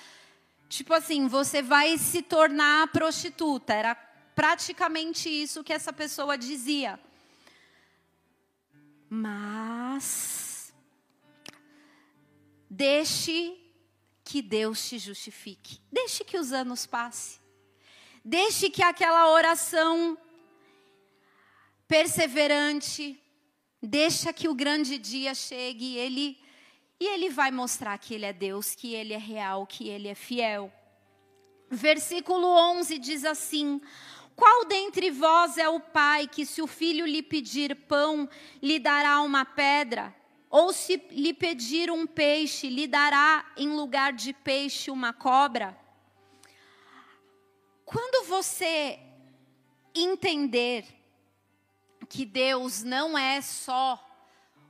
[0.69, 3.73] Tipo assim, você vai se tornar prostituta.
[3.73, 3.95] Era
[4.35, 7.01] praticamente isso que essa pessoa dizia.
[9.09, 10.75] Mas.
[12.69, 13.62] Deixe
[14.25, 15.81] que Deus te justifique.
[15.91, 17.41] Deixe que os anos passem.
[18.25, 20.17] Deixe que aquela oração
[21.89, 23.21] perseverante,
[23.83, 26.43] deixa que o grande dia chegue e ele
[27.01, 30.15] e ele vai mostrar que ele é Deus, que ele é real, que ele é
[30.15, 30.73] fiel.
[31.69, 33.81] Versículo 11 diz assim:
[34.37, 38.29] Qual dentre vós é o pai que se o filho lhe pedir pão,
[38.63, 40.15] lhe dará uma pedra?
[40.53, 45.75] Ou se lhe pedir um peixe, lhe dará em lugar de peixe uma cobra?
[47.87, 49.01] Quando você
[49.95, 50.85] entender
[52.07, 53.99] que Deus não é só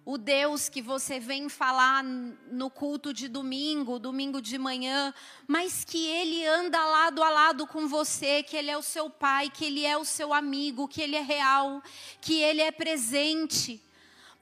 [0.05, 5.13] o Deus que você vem falar no culto de domingo, domingo de manhã,
[5.49, 9.51] mas que Ele anda lado a lado com você, que Ele é o seu Pai,
[9.51, 11.83] que Ele é o seu amigo, que Ele é real,
[12.21, 13.83] que Ele é presente.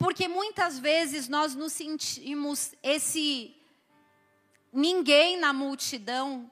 [0.01, 3.55] Porque muitas vezes nós nos sentimos esse
[4.73, 6.51] ninguém na multidão,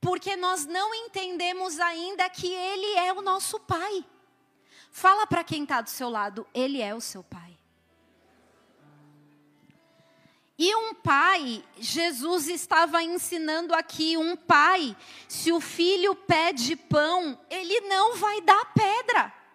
[0.00, 4.04] porque nós não entendemos ainda que Ele é o nosso Pai.
[4.90, 7.56] Fala para quem está do seu lado, Ele é o seu Pai.
[10.58, 14.96] E um pai, Jesus estava ensinando aqui, um pai,
[15.28, 19.45] se o filho pede pão, ele não vai dar pedra.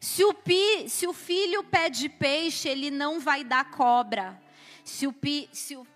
[0.00, 4.40] Se o, pi, se o filho pede peixe, ele não vai dar cobra.
[4.82, 5.86] Se o, pi, se, o,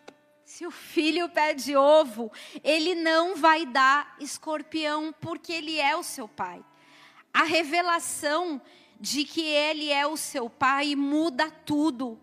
[0.44, 2.30] se o filho pede ovo,
[2.62, 6.62] ele não vai dar escorpião, porque ele é o seu pai.
[7.32, 8.60] A revelação
[9.00, 12.20] de que ele é o seu pai muda tudo.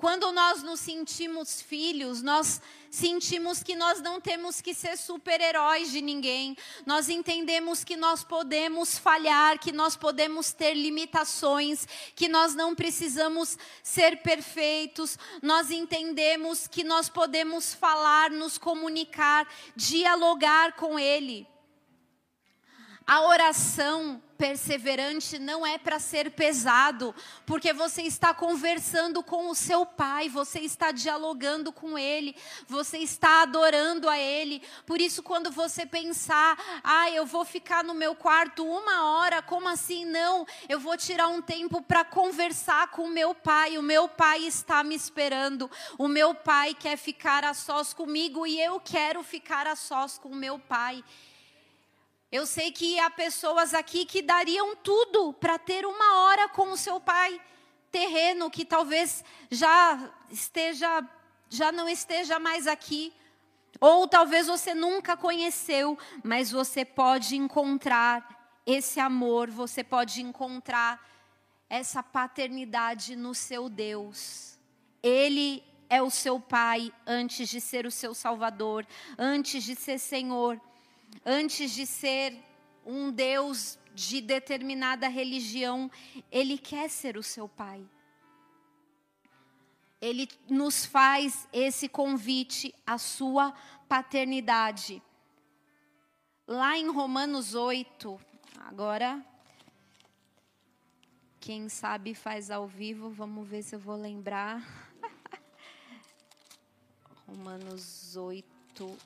[0.00, 2.58] Quando nós nos sentimos filhos, nós
[2.90, 6.56] sentimos que nós não temos que ser super-heróis de ninguém.
[6.86, 11.86] Nós entendemos que nós podemos falhar, que nós podemos ter limitações,
[12.16, 15.18] que nós não precisamos ser perfeitos.
[15.42, 19.46] Nós entendemos que nós podemos falar, nos comunicar,
[19.76, 21.46] dialogar com Ele.
[23.10, 27.12] A oração perseverante não é para ser pesado,
[27.44, 32.36] porque você está conversando com o seu pai, você está dialogando com ele,
[32.68, 34.62] você está adorando a ele.
[34.86, 39.68] Por isso, quando você pensar, ah, eu vou ficar no meu quarto uma hora, como
[39.68, 40.04] assim?
[40.04, 43.76] Não, eu vou tirar um tempo para conversar com o meu pai.
[43.76, 48.62] O meu pai está me esperando, o meu pai quer ficar a sós comigo e
[48.62, 51.02] eu quero ficar a sós com o meu pai.
[52.32, 56.76] Eu sei que há pessoas aqui que dariam tudo para ter uma hora com o
[56.76, 57.40] seu pai
[57.90, 61.04] terreno que talvez já esteja
[61.52, 63.12] já não esteja mais aqui,
[63.80, 71.04] ou talvez você nunca conheceu, mas você pode encontrar esse amor, você pode encontrar
[71.68, 74.56] essa paternidade no seu Deus.
[75.02, 78.86] Ele é o seu pai antes de ser o seu salvador,
[79.18, 80.60] antes de ser Senhor
[81.24, 82.36] antes de ser
[82.84, 85.90] um Deus de determinada religião,
[86.30, 87.84] Ele quer ser o seu Pai.
[90.00, 93.52] Ele nos faz esse convite à sua
[93.88, 95.02] paternidade.
[96.46, 98.18] Lá em Romanos 8,
[98.58, 99.24] agora,
[101.38, 104.62] quem sabe faz ao vivo, vamos ver se eu vou lembrar.
[107.26, 108.46] Romanos 8,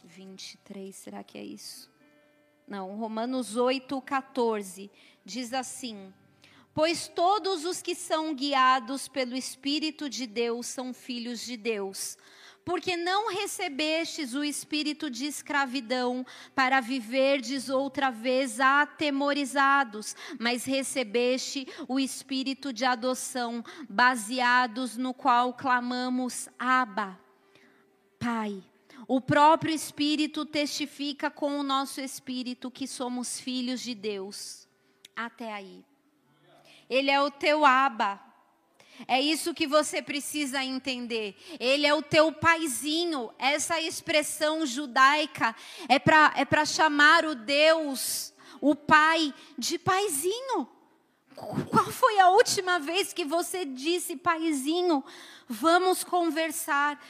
[0.04, 1.93] 23, será que é isso?
[2.66, 4.90] Não, Romanos 8, 14.
[5.24, 6.12] Diz assim:
[6.72, 12.16] Pois todos os que são guiados pelo Espírito de Deus são filhos de Deus.
[12.64, 22.00] Porque não recebestes o espírito de escravidão para viverdes outra vez atemorizados, mas recebeste o
[22.00, 27.20] espírito de adoção, baseados no qual clamamos: Abba,
[28.18, 28.64] Pai.
[29.06, 34.66] O próprio Espírito testifica com o nosso espírito que somos filhos de Deus.
[35.14, 35.84] Até aí.
[36.88, 38.20] Ele é o teu aba.
[39.08, 41.36] É isso que você precisa entender.
[41.58, 43.30] Ele é o teu paizinho.
[43.38, 45.54] Essa expressão judaica
[45.88, 50.68] é para é chamar o Deus, o Pai, de paizinho.
[51.34, 55.04] Qual foi a última vez que você disse, paizinho,
[55.48, 57.04] vamos conversar?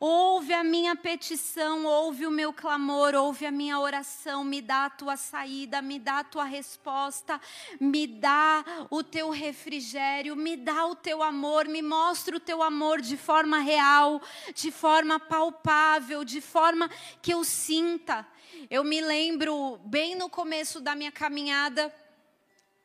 [0.00, 4.90] Ouve a minha petição, ouve o meu clamor, ouve a minha oração, me dá a
[4.90, 7.40] tua saída, me dá a tua resposta,
[7.80, 13.00] me dá o teu refrigério, me dá o teu amor, me mostra o teu amor
[13.00, 14.20] de forma real,
[14.54, 16.90] de forma palpável, de forma
[17.22, 18.26] que eu sinta.
[18.68, 21.92] Eu me lembro bem no começo da minha caminhada,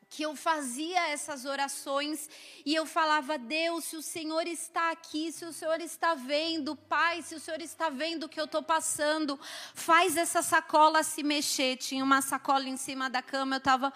[0.10, 2.30] que eu fazia essas orações
[2.66, 7.22] e eu falava: Deus, se o Senhor está aqui, se o Senhor está vendo, Pai,
[7.22, 9.39] se o Senhor está vendo o que eu estou passando,
[9.74, 11.78] faz essa sacola se mexer.
[11.78, 13.93] Tinha uma sacola em cima da cama, eu estava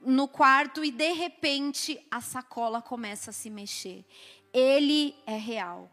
[0.00, 4.04] no quarto e de repente a sacola começa a se mexer.
[4.52, 5.90] Ele é real.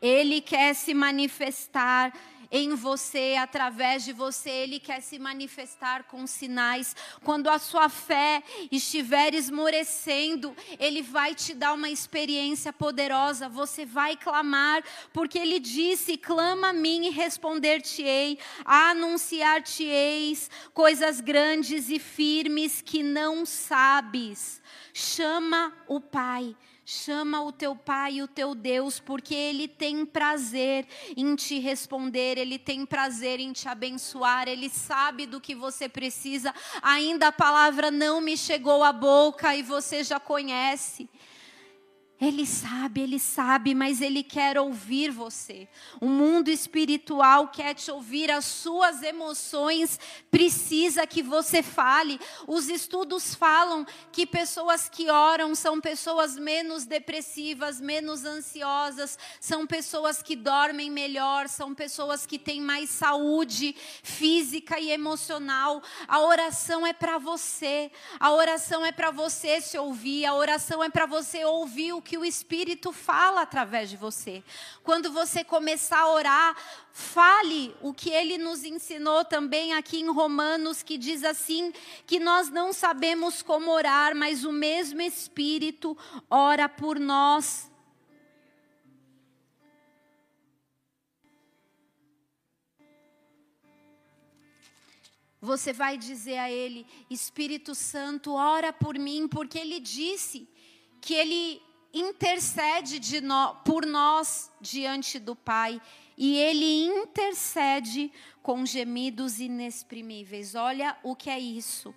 [0.00, 2.12] Ele quer se manifestar
[2.50, 6.94] em você, através de você, Ele quer se manifestar com sinais.
[7.22, 13.48] Quando a sua fé estiver esmorecendo, Ele vai te dar uma experiência poderosa.
[13.48, 14.82] Você vai clamar,
[15.12, 23.44] porque Ele disse: clama a mim e responder-te-ei, anunciar-te-eis coisas grandes e firmes que não
[23.44, 24.62] sabes.
[24.92, 26.56] Chama o Pai.
[26.86, 32.58] Chama o teu pai o teu Deus, porque ele tem prazer em te responder, ele
[32.58, 36.54] tem prazer em te abençoar, ele sabe do que você precisa.
[36.82, 41.08] Ainda a palavra não me chegou à boca e você já conhece.
[42.20, 45.68] Ele sabe, ele sabe, mas ele quer ouvir você.
[46.00, 49.98] O mundo espiritual quer te ouvir, as suas emoções
[50.30, 52.20] precisa que você fale.
[52.46, 60.22] Os estudos falam que pessoas que oram são pessoas menos depressivas, menos ansiosas, são pessoas
[60.22, 65.82] que dormem melhor, são pessoas que têm mais saúde física e emocional.
[66.06, 67.90] A oração é para você.
[68.20, 72.13] A oração é para você se ouvir, a oração é para você ouvir o que
[72.16, 74.42] o Espírito fala através de você.
[74.82, 76.56] Quando você começar a orar,
[76.92, 81.72] fale o que ele nos ensinou também aqui em Romanos, que diz assim:
[82.06, 85.96] que nós não sabemos como orar, mas o mesmo Espírito
[86.30, 87.70] ora por nós.
[95.44, 100.48] Você vai dizer a Ele: Espírito Santo, ora por mim, porque Ele disse
[101.02, 101.60] que Ele
[101.94, 105.80] intercede no, por nós diante do Pai
[106.18, 110.54] e ele intercede com gemidos inexprimíveis.
[110.54, 111.94] Olha o que é isso.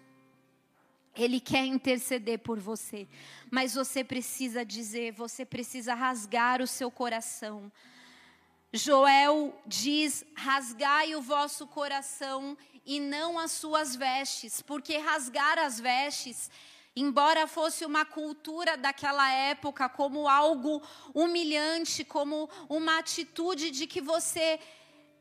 [1.15, 3.07] Ele quer interceder por você,
[3.49, 7.71] mas você precisa dizer, você precisa rasgar o seu coração.
[8.71, 16.51] Joel diz: rasgai o vosso coração e não as suas vestes, porque rasgar as vestes
[16.99, 20.81] embora fosse uma cultura daquela época como algo
[21.13, 24.59] humilhante, como uma atitude de que você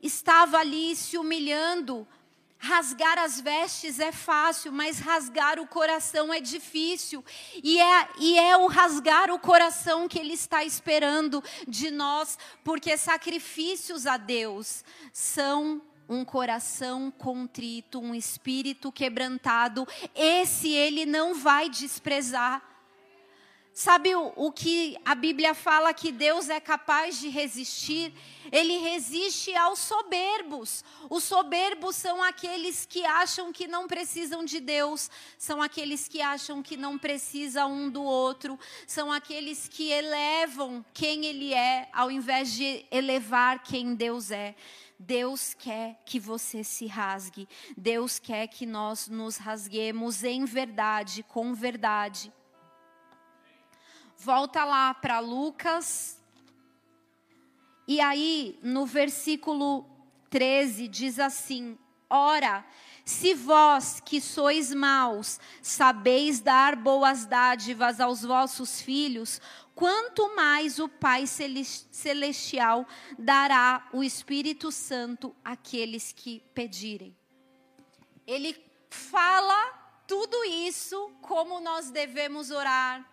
[0.01, 2.07] estava ali se humilhando.
[2.59, 7.23] Rasgar as vestes é fácil, mas rasgar o coração é difícil.
[7.63, 12.97] E é, e é o rasgar o coração que Ele está esperando de nós, porque
[12.97, 15.79] sacrifícios a Deus são
[16.09, 22.77] um coração contrito, um espírito quebrantado, esse ele não vai desprezar.
[23.77, 28.11] Sabe o, o, que a Bíblia fala que Deus é capaz de resistir?
[28.51, 30.83] Ele resiste aos soberbos.
[31.11, 36.63] Os soberbos são aqueles que acham que não precisam de Deus, são aqueles que acham
[36.63, 42.51] que não precisa um do outro, são aqueles que elevam quem Ele é, ao invés
[42.53, 44.55] de elevar quem Deus é.
[44.99, 47.47] Deus quer que você se rasgue.
[47.75, 52.33] Deus quer que nós nos rasguemos em verdade, com verdade.
[54.17, 56.19] Volta lá para Lucas.
[57.87, 59.85] E aí, no versículo
[60.29, 61.77] 13, diz assim:
[62.09, 62.65] Ora,
[63.05, 69.39] se vós que sois maus sabeis dar boas dádivas aos vossos filhos,
[69.77, 72.83] quanto mais o Pai Celestial
[73.15, 77.15] dará o Espírito Santo àqueles que pedirem.
[78.25, 78.59] Ele
[78.89, 83.07] fala tudo isso, como nós devemos orar,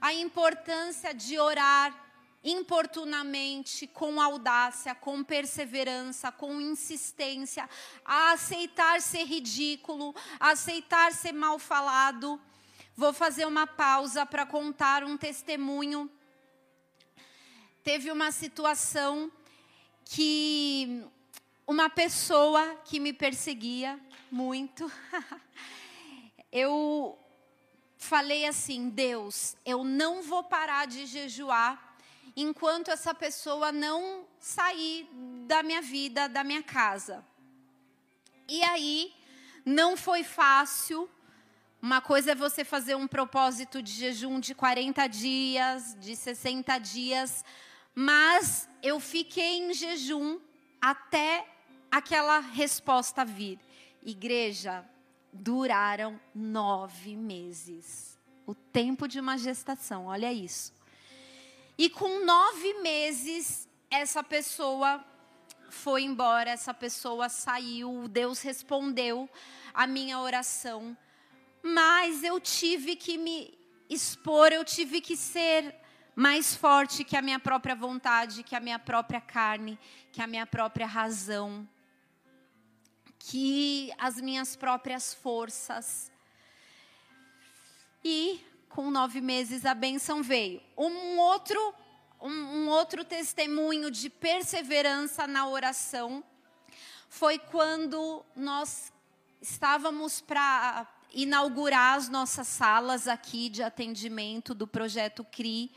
[0.00, 1.94] a importância de orar
[2.42, 7.70] importunamente, com audácia, com perseverança, com insistência,
[8.04, 12.40] a aceitar ser ridículo, a aceitar ser mal falado
[12.96, 16.10] Vou fazer uma pausa para contar um testemunho.
[17.84, 19.30] Teve uma situação
[20.02, 21.04] que
[21.66, 24.90] uma pessoa que me perseguia muito,
[26.50, 27.18] eu
[27.98, 31.98] falei assim: Deus, eu não vou parar de jejuar
[32.34, 35.06] enquanto essa pessoa não sair
[35.46, 37.22] da minha vida, da minha casa.
[38.48, 39.12] E aí,
[39.66, 41.10] não foi fácil,
[41.86, 47.44] uma coisa é você fazer um propósito de jejum de 40 dias, de 60 dias,
[47.94, 50.40] mas eu fiquei em jejum
[50.80, 51.46] até
[51.88, 53.60] aquela resposta vir.
[54.02, 54.84] Igreja,
[55.32, 58.18] duraram nove meses.
[58.44, 60.72] O tempo de uma gestação, olha isso.
[61.78, 65.04] E com nove meses, essa pessoa
[65.70, 69.30] foi embora, essa pessoa saiu, Deus respondeu
[69.72, 70.96] a minha oração
[71.66, 73.58] mas eu tive que me
[73.90, 75.74] expor, eu tive que ser
[76.14, 79.76] mais forte que a minha própria vontade, que a minha própria carne,
[80.12, 81.68] que a minha própria razão,
[83.18, 86.12] que as minhas próprias forças.
[88.04, 90.62] E com nove meses a benção veio.
[90.78, 91.74] Um outro,
[92.20, 96.22] um, um outro testemunho de perseverança na oração
[97.08, 98.92] foi quando nós
[99.40, 105.70] estávamos para inaugurar as nossas salas aqui de atendimento do projeto CRI.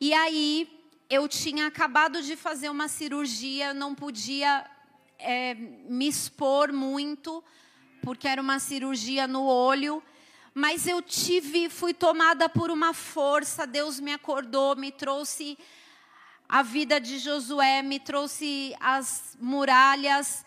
[0.00, 0.68] E aí
[1.10, 4.64] eu tinha acabado de fazer uma cirurgia, não podia
[5.18, 7.42] é, me expor muito,
[8.02, 10.02] porque era uma cirurgia no olho.
[10.54, 15.56] Mas eu tive, fui tomada por uma força, Deus me acordou, me trouxe
[16.48, 20.44] a vida de Josué, me trouxe as muralhas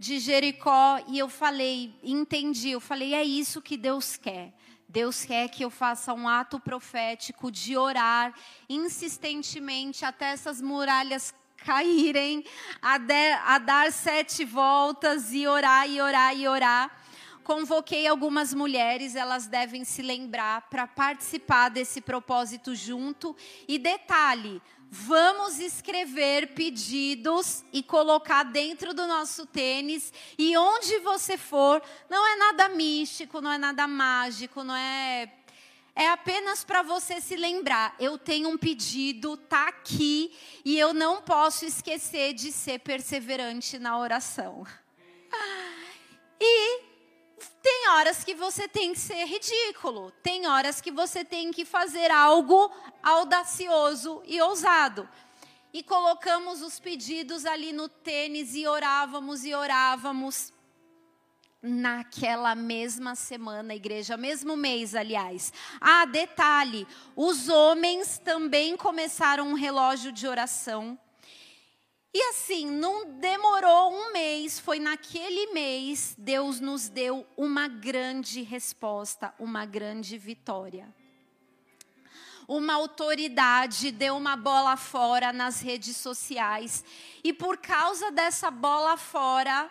[0.00, 4.54] de Jericó e eu falei, entendi, eu falei, é isso que Deus quer.
[4.88, 8.32] Deus quer que eu faça um ato profético de orar
[8.66, 12.42] insistentemente até essas muralhas caírem,
[12.80, 16.90] a, de, a dar sete voltas e orar e orar e orar.
[17.44, 23.36] Convoquei algumas mulheres, elas devem se lembrar para participar desse propósito junto.
[23.68, 30.12] E detalhe, vamos escrever pedidos e colocar dentro do nosso tênis.
[30.36, 35.32] E onde você for, não é nada místico, não é nada mágico, não é.
[35.94, 37.94] É apenas para você se lembrar.
[38.00, 40.32] Eu tenho um pedido, tá aqui,
[40.64, 44.66] e eu não posso esquecer de ser perseverante na oração.
[46.42, 46.89] E
[47.62, 52.10] tem horas que você tem que ser ridículo, tem horas que você tem que fazer
[52.10, 52.70] algo
[53.02, 55.08] audacioso e ousado.
[55.72, 60.52] E colocamos os pedidos ali no tênis e orávamos e orávamos.
[61.62, 65.52] Naquela mesma semana, igreja, mesmo mês, aliás.
[65.78, 70.98] Ah, detalhe: os homens também começaram um relógio de oração
[72.12, 79.32] e assim, não demorou um mês, foi naquele mês, Deus nos deu uma grande resposta,
[79.38, 80.92] uma grande vitória.
[82.48, 86.84] Uma autoridade deu uma bola fora nas redes sociais,
[87.22, 89.70] e por causa dessa bola fora,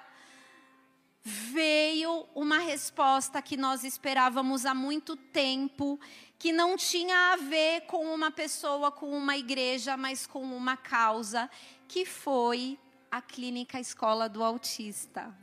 [1.22, 6.00] veio uma resposta que nós esperávamos há muito tempo,
[6.40, 11.50] que não tinha a ver com uma pessoa, com uma igreja, mas com uma causa,
[11.86, 12.80] que foi
[13.12, 15.36] a Clínica Escola do Autista.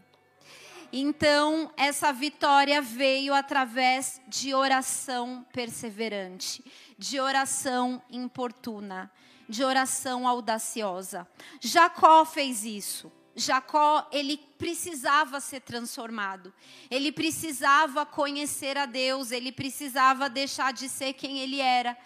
[0.91, 6.65] Então, essa vitória veio através de oração perseverante,
[6.97, 9.13] de oração importuna,
[9.47, 11.29] de oração audaciosa.
[11.61, 13.13] Jacó fez isso.
[13.37, 16.53] Jacó, ele precisava ser transformado.
[16.91, 21.97] Ele precisava conhecer a Deus, ele precisava deixar de ser quem ele era.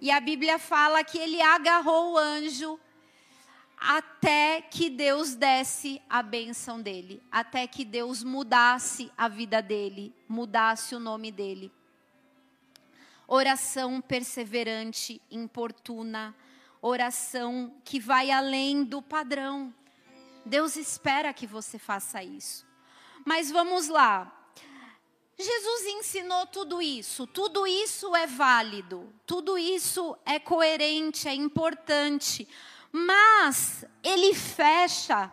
[0.00, 2.80] E a Bíblia fala que ele agarrou o anjo
[3.80, 10.94] até que Deus desse a bênção dele, até que Deus mudasse a vida dele, mudasse
[10.94, 11.72] o nome dele.
[13.26, 16.34] Oração perseverante, importuna,
[16.82, 19.72] oração que vai além do padrão.
[20.44, 22.66] Deus espera que você faça isso.
[23.24, 24.36] Mas vamos lá.
[25.38, 32.46] Jesus ensinou tudo isso, tudo isso é válido, tudo isso é coerente, é importante.
[32.92, 35.32] Mas ele fecha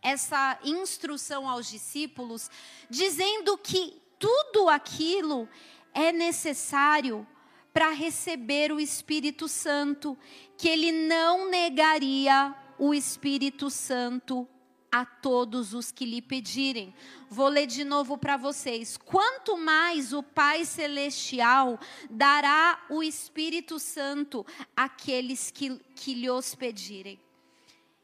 [0.00, 2.50] essa instrução aos discípulos
[2.88, 5.48] dizendo que tudo aquilo
[5.92, 7.26] é necessário
[7.72, 10.16] para receber o Espírito Santo,
[10.56, 12.54] que ele não negaria
[12.84, 14.48] o Espírito Santo
[14.90, 16.92] a todos os que lhe pedirem.
[17.30, 18.96] Vou ler de novo para vocês.
[18.96, 21.78] Quanto mais o Pai Celestial
[22.10, 24.44] dará o Espírito Santo
[24.76, 27.20] àqueles que, que lhe os pedirem.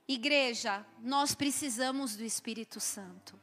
[0.06, 3.34] Igreja, nós precisamos do Espírito Santo.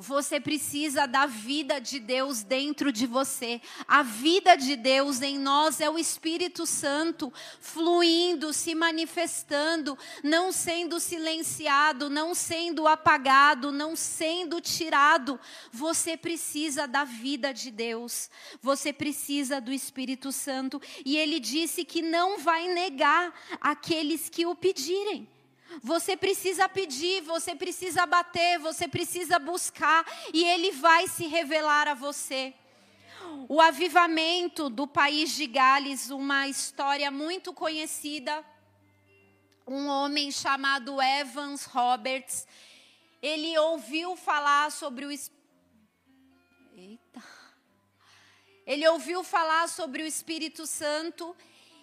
[0.00, 3.60] Você precisa da vida de Deus dentro de você.
[3.86, 11.00] A vida de Deus em nós é o Espírito Santo fluindo, se manifestando, não sendo
[11.00, 15.38] silenciado, não sendo apagado, não sendo tirado.
[15.72, 18.30] Você precisa da vida de Deus.
[18.62, 20.80] Você precisa do Espírito Santo.
[21.04, 25.28] E ele disse que não vai negar aqueles que o pedirem.
[25.82, 31.94] Você precisa pedir, você precisa bater, você precisa buscar e ele vai se revelar a
[31.94, 32.54] você.
[33.48, 38.44] O avivamento do país de Gales, uma história muito conhecida.
[39.66, 42.46] Um homem chamado Evans Roberts,
[43.20, 45.28] ele ouviu falar sobre o Eita.
[48.66, 51.36] Ele ouviu falar sobre o Espírito Santo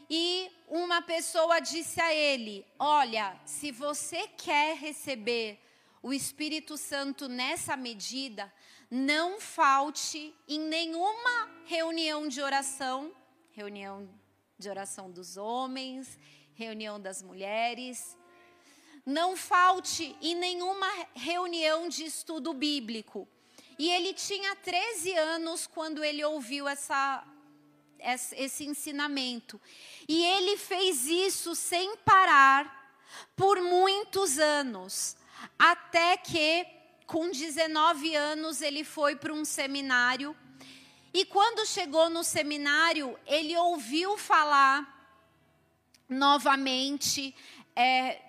[0.09, 5.59] e uma pessoa disse a ele: Olha, se você quer receber
[6.01, 8.51] o Espírito Santo nessa medida,
[8.89, 13.11] não falte em nenhuma reunião de oração,
[13.51, 14.07] reunião
[14.57, 16.18] de oração dos homens,
[16.53, 18.18] reunião das mulheres,
[19.05, 23.28] não falte em nenhuma reunião de estudo bíblico.
[23.78, 27.24] E ele tinha 13 anos quando ele ouviu essa,
[28.06, 29.60] esse ensinamento.
[30.08, 32.86] E ele fez isso sem parar
[33.36, 35.16] por muitos anos,
[35.58, 36.66] até que,
[37.06, 40.36] com 19 anos, ele foi para um seminário.
[41.14, 44.93] E quando chegou no seminário, ele ouviu falar
[46.10, 47.34] novamente,
[47.76, 48.22] é,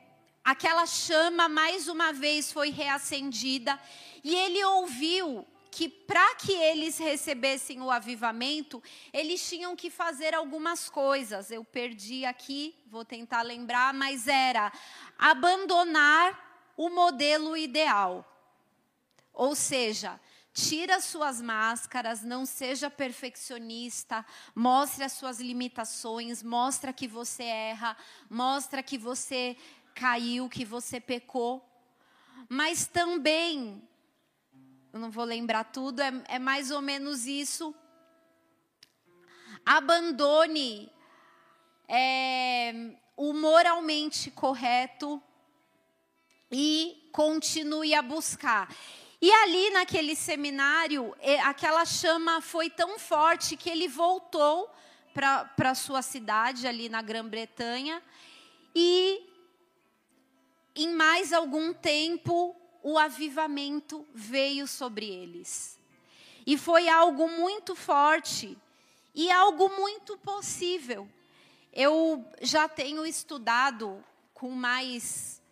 [0.44, 3.78] aquela chama mais uma vez foi reacendida,
[4.22, 5.46] e ele ouviu
[5.76, 11.50] que para que eles recebessem o avivamento, eles tinham que fazer algumas coisas.
[11.50, 14.72] Eu perdi aqui, vou tentar lembrar, mas era
[15.18, 18.24] abandonar o modelo ideal.
[19.34, 20.18] Ou seja,
[20.50, 24.24] tira suas máscaras, não seja perfeccionista,
[24.54, 27.94] mostre as suas limitações, mostra que você erra,
[28.30, 29.58] mostra que você
[29.94, 31.62] caiu, que você pecou.
[32.48, 33.86] Mas também
[34.96, 37.74] eu não vou lembrar tudo, é, é mais ou menos isso.
[39.62, 40.90] Abandone
[41.86, 45.22] é, o moralmente correto
[46.50, 48.74] e continue a buscar.
[49.20, 54.70] E ali naquele seminário, aquela chama foi tão forte que ele voltou
[55.12, 58.02] para a sua cidade, ali na Grã-Bretanha,
[58.74, 59.28] e
[60.74, 62.56] em mais algum tempo
[62.88, 65.76] o avivamento veio sobre eles.
[66.46, 68.56] E foi algo muito forte
[69.12, 71.08] e algo muito possível.
[71.72, 75.42] Eu já tenho estudado com mais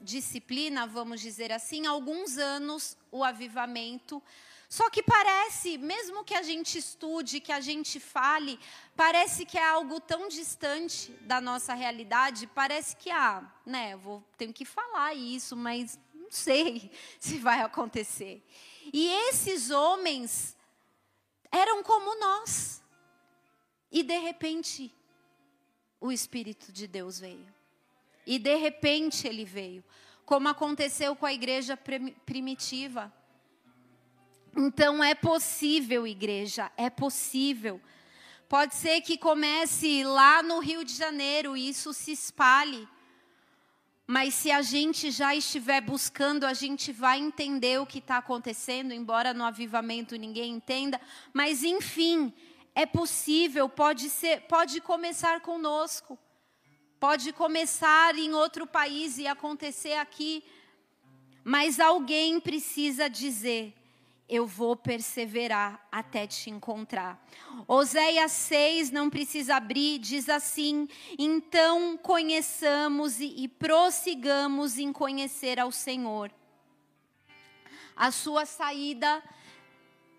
[0.00, 4.22] disciplina, vamos dizer assim, alguns anos o avivamento.
[4.68, 8.56] Só que parece, mesmo que a gente estude, que a gente fale,
[8.94, 14.52] parece que é algo tão distante da nossa realidade, parece que, ah, né, vou, tenho
[14.52, 18.44] que falar isso, mas não sei se vai acontecer.
[18.92, 20.56] E esses homens
[21.50, 22.82] eram como nós.
[23.90, 24.92] E de repente,
[26.00, 27.46] o Espírito de Deus veio.
[28.26, 29.84] E de repente ele veio,
[30.24, 31.78] como aconteceu com a igreja
[32.26, 33.12] primitiva.
[34.56, 37.80] Então é possível, igreja, é possível.
[38.48, 42.88] Pode ser que comece lá no Rio de Janeiro e isso se espalhe
[44.06, 48.92] mas se a gente já estiver buscando, a gente vai entender o que está acontecendo,
[48.92, 51.00] embora no avivamento ninguém entenda.
[51.32, 52.32] Mas enfim,
[52.72, 56.16] é possível, pode ser, pode começar conosco,
[57.00, 60.44] pode começar em outro país e acontecer aqui.
[61.42, 63.74] Mas alguém precisa dizer:
[64.28, 67.24] eu vou perseverar até te encontrar.
[67.68, 75.70] Oséias 6, não precisa abrir, diz assim: então conheçamos e, e prossigamos em conhecer ao
[75.70, 76.30] Senhor.
[77.94, 79.22] A sua saída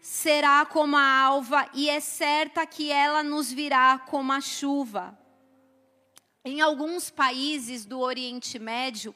[0.01, 5.18] será como a alva, e é certa que ela nos virá como a chuva.
[6.45, 9.14] Em alguns países do Oriente Médio,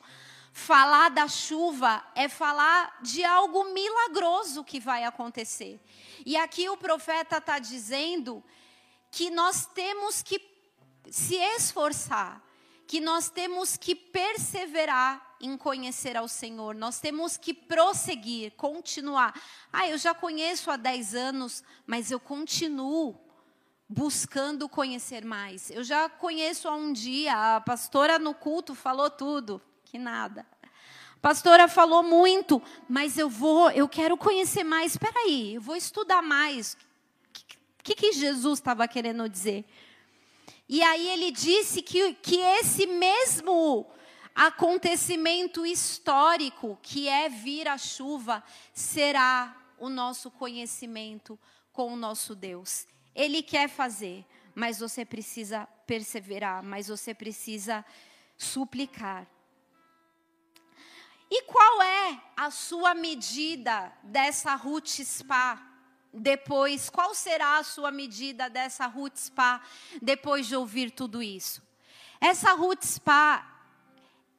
[0.54, 5.80] Falar da chuva é falar de algo milagroso que vai acontecer.
[6.26, 8.43] E aqui o profeta está dizendo
[9.10, 10.41] que nós temos que
[11.10, 12.43] se esforçar,
[12.86, 19.34] que nós temos que perseverar em conhecer ao Senhor, nós temos que prosseguir, continuar.
[19.72, 23.18] Ah, eu já conheço há 10 anos, mas eu continuo
[23.88, 25.72] buscando conhecer mais.
[25.72, 29.62] Eu já conheço há um dia, a pastora no culto falou tudo
[29.92, 30.46] que nada.
[30.64, 34.94] A pastora falou muito, mas eu vou, eu quero conhecer mais.
[34.94, 36.78] Espera aí, eu vou estudar mais.
[37.78, 39.66] O que, que Jesus estava querendo dizer?
[40.70, 43.86] E aí ele disse que, que esse mesmo
[44.34, 48.42] acontecimento histórico, que é vir a chuva,
[48.74, 51.38] será o nosso conhecimento
[51.74, 52.88] com o nosso Deus.
[53.14, 54.24] Ele quer fazer,
[54.56, 57.84] mas você precisa perseverar, mas você precisa
[58.38, 59.28] suplicar.
[61.32, 65.65] E qual é a sua medida dessa Ruth Spa?
[66.13, 69.61] Depois, qual será a sua medida dessa Ruth Spa
[70.01, 71.63] depois de ouvir tudo isso?
[72.19, 73.47] Essa Ruth Spa,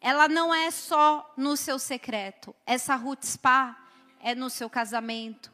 [0.03, 2.55] ela não é só no seu secreto.
[2.67, 3.75] Essa Ruth Spa
[4.21, 5.51] é no seu casamento,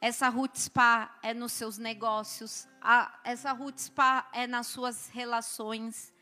[0.00, 6.12] essa root spa é nos seus negócios, a, essa root spa é nas suas relações.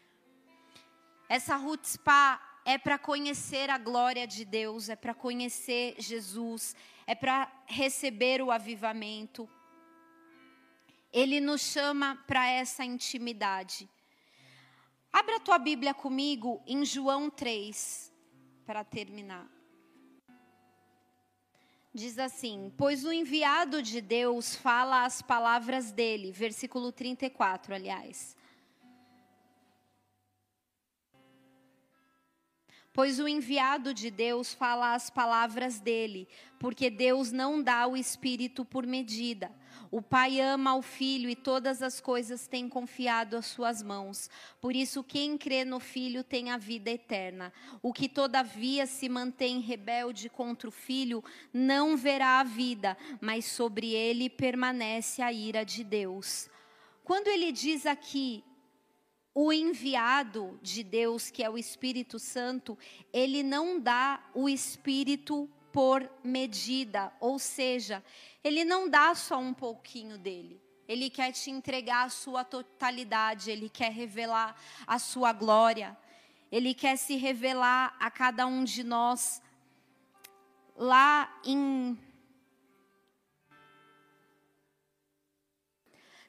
[1.28, 7.14] Essa root spa é para conhecer a glória de Deus, é para conhecer Jesus, é
[7.14, 9.48] para receber o avivamento.
[11.12, 13.88] Ele nos chama para essa intimidade.
[15.12, 18.10] Abra a tua Bíblia comigo em João 3,
[18.64, 19.46] para terminar.
[21.92, 28.34] Diz assim: Pois o enviado de Deus fala as palavras dele, versículo 34, aliás.
[32.92, 36.28] Pois o enviado de Deus fala as palavras dele,
[36.58, 39.50] porque Deus não dá o espírito por medida.
[39.90, 44.28] O Pai ama o Filho e todas as coisas tem confiado às suas mãos.
[44.60, 47.50] Por isso, quem crê no Filho tem a vida eterna.
[47.82, 53.94] O que, todavia, se mantém rebelde contra o Filho não verá a vida, mas sobre
[53.94, 56.50] ele permanece a ira de Deus.
[57.04, 58.44] Quando ele diz aqui,
[59.34, 62.78] o enviado de Deus, que é o Espírito Santo,
[63.12, 68.04] ele não dá o Espírito por medida, ou seja,
[68.44, 70.60] ele não dá só um pouquinho dele.
[70.86, 74.54] Ele quer te entregar a sua totalidade, ele quer revelar
[74.86, 75.96] a sua glória.
[76.50, 79.40] Ele quer se revelar a cada um de nós.
[80.76, 81.98] Lá em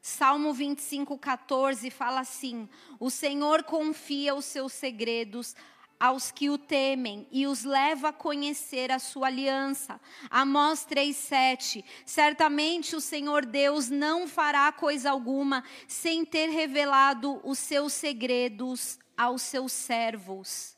[0.05, 2.67] Salmo 25, 14 fala assim:
[2.99, 5.55] O Senhor confia os seus segredos
[5.97, 10.01] aos que o temem e os leva a conhecer a sua aliança.
[10.29, 17.93] Amós 3:7 Certamente o Senhor Deus não fará coisa alguma sem ter revelado os seus
[17.93, 20.77] segredos aos seus servos.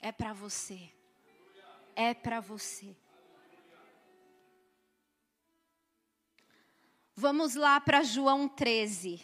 [0.00, 0.90] É para você.
[1.94, 2.96] É para você.
[7.14, 9.20] Vamos lá para João 13.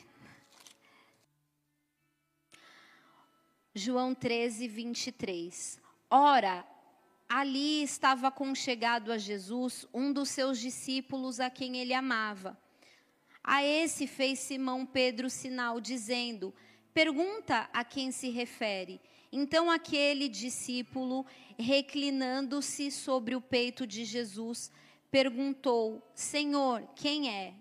[3.74, 5.80] João 13, 23.
[6.10, 6.66] Ora,
[7.26, 12.60] ali estava conchegado a Jesus um dos seus discípulos a quem ele amava.
[13.42, 16.54] A esse fez Simão Pedro sinal, dizendo:
[16.92, 19.00] Pergunta a quem se refere.
[19.32, 21.24] Então aquele discípulo,
[21.58, 24.70] reclinando-se sobre o peito de Jesus,
[25.10, 27.54] perguntou: Senhor, quem é?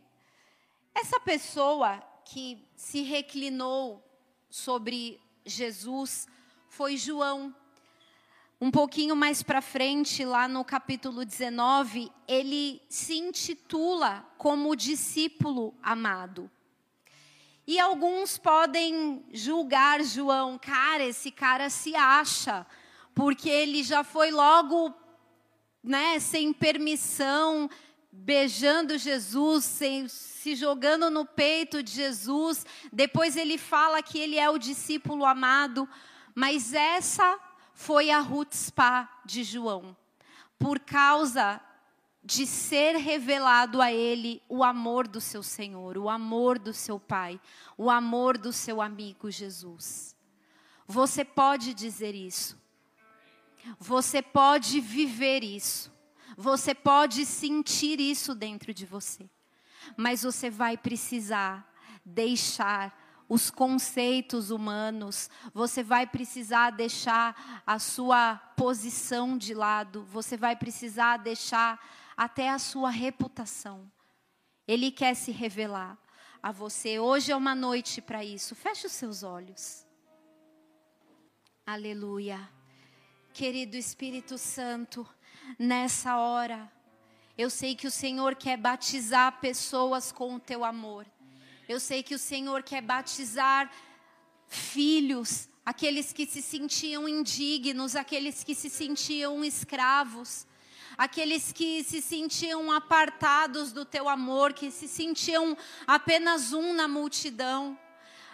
[1.00, 4.04] Essa pessoa que se reclinou
[4.50, 6.28] sobre Jesus
[6.70, 7.56] foi João.
[8.60, 16.50] Um pouquinho mais para frente, lá no capítulo 19, ele se intitula como discípulo amado.
[17.68, 22.66] E alguns podem julgar João, cara, esse cara se acha,
[23.14, 24.92] porque ele já foi logo,
[25.84, 27.70] né, sem permissão,
[28.20, 32.66] beijando Jesus, se jogando no peito de Jesus.
[32.92, 35.88] Depois ele fala que ele é o discípulo amado.
[36.34, 37.40] Mas essa
[37.74, 39.96] foi a Spa de João.
[40.58, 41.62] Por causa
[42.24, 47.40] de ser revelado a ele o amor do seu Senhor, o amor do seu Pai,
[47.78, 50.16] o amor do seu amigo Jesus.
[50.86, 52.58] Você pode dizer isso.
[53.80, 55.92] Você pode viver isso.
[56.40, 59.28] Você pode sentir isso dentro de você,
[59.98, 61.68] mas você vai precisar
[62.06, 70.56] deixar os conceitos humanos, você vai precisar deixar a sua posição de lado, você vai
[70.56, 71.84] precisar deixar
[72.16, 73.92] até a sua reputação.
[74.68, 75.98] Ele quer se revelar
[76.42, 77.00] a você.
[77.00, 78.54] Hoje é uma noite para isso.
[78.54, 79.88] Feche os seus olhos.
[81.66, 82.48] Aleluia.
[83.34, 85.08] Querido Espírito Santo,
[85.58, 86.72] nessa hora.
[87.38, 91.06] Eu sei que o Senhor quer batizar pessoas com o teu amor.
[91.70, 93.72] Eu sei que o Senhor quer batizar
[94.48, 100.48] filhos, aqueles que se sentiam indignos, aqueles que se sentiam escravos,
[100.98, 107.78] aqueles que se sentiam apartados do teu amor, que se sentiam apenas um na multidão,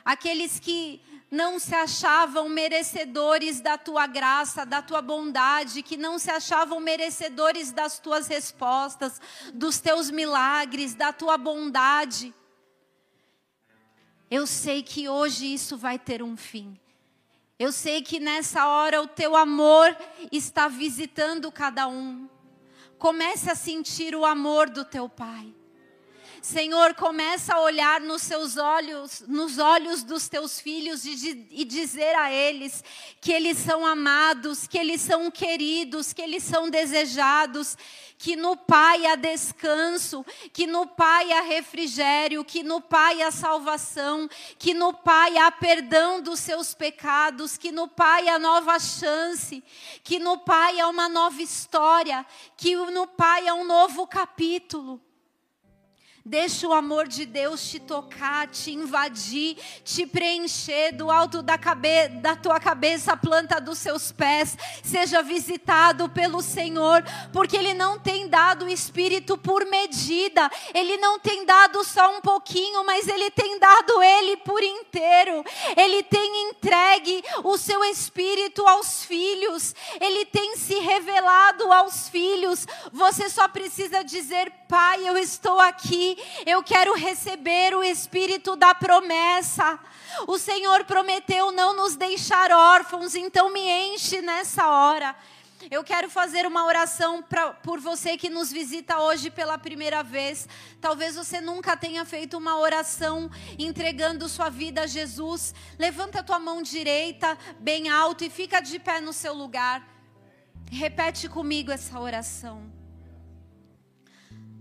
[0.06, 1.02] aqueles que
[1.34, 7.72] não se achavam merecedores da tua graça, da tua bondade, que não se achavam merecedores
[7.72, 9.20] das tuas respostas,
[9.52, 12.32] dos teus milagres, da tua bondade.
[14.30, 16.80] Eu sei que hoje isso vai ter um fim.
[17.58, 19.98] Eu sei que nessa hora o teu amor
[20.32, 22.30] está visitando cada um.
[23.00, 25.52] Comece a sentir o amor do teu Pai.
[26.44, 32.14] Senhor, começa a olhar nos seus olhos, nos olhos dos teus filhos e, e dizer
[32.16, 32.84] a eles
[33.22, 37.78] que eles são amados, que eles são queridos, que eles são desejados,
[38.18, 44.28] que no Pai há descanso, que no Pai há refrigério, que no Pai há salvação,
[44.60, 49.64] que no Pai há perdão dos seus pecados, que no Pai há nova chance,
[50.04, 52.26] que no Pai há uma nova história,
[52.58, 55.02] que no Pai há um novo capítulo.
[56.26, 62.08] Deixa o amor de Deus te tocar, te invadir, te preencher do alto da, cabe
[62.22, 64.58] da tua cabeça, a planta dos seus pés.
[64.82, 67.04] Seja visitado pelo Senhor,
[67.34, 72.22] porque Ele não tem dado o Espírito por medida, Ele não tem dado só um
[72.22, 75.44] pouquinho, mas Ele tem dado Ele por inteiro.
[75.76, 82.66] Ele tem entregue o seu Espírito aos filhos, Ele tem se revelado aos filhos.
[82.94, 86.18] Você só precisa dizer: Pai, eu estou aqui
[86.48, 89.80] eu quero receber o espírito da promessa.
[90.26, 95.16] O Senhor prometeu não nos deixar órfãos, então me enche nessa hora.
[95.70, 100.50] Eu quero fazer uma oração pra, por você que nos visita hoje pela primeira vez.
[100.82, 105.54] Talvez você nunca tenha feito uma oração entregando sua vida a Jesus.
[105.78, 109.88] Levanta a tua mão direita bem alto e fica de pé no seu lugar.
[110.72, 112.73] Repete comigo essa oração.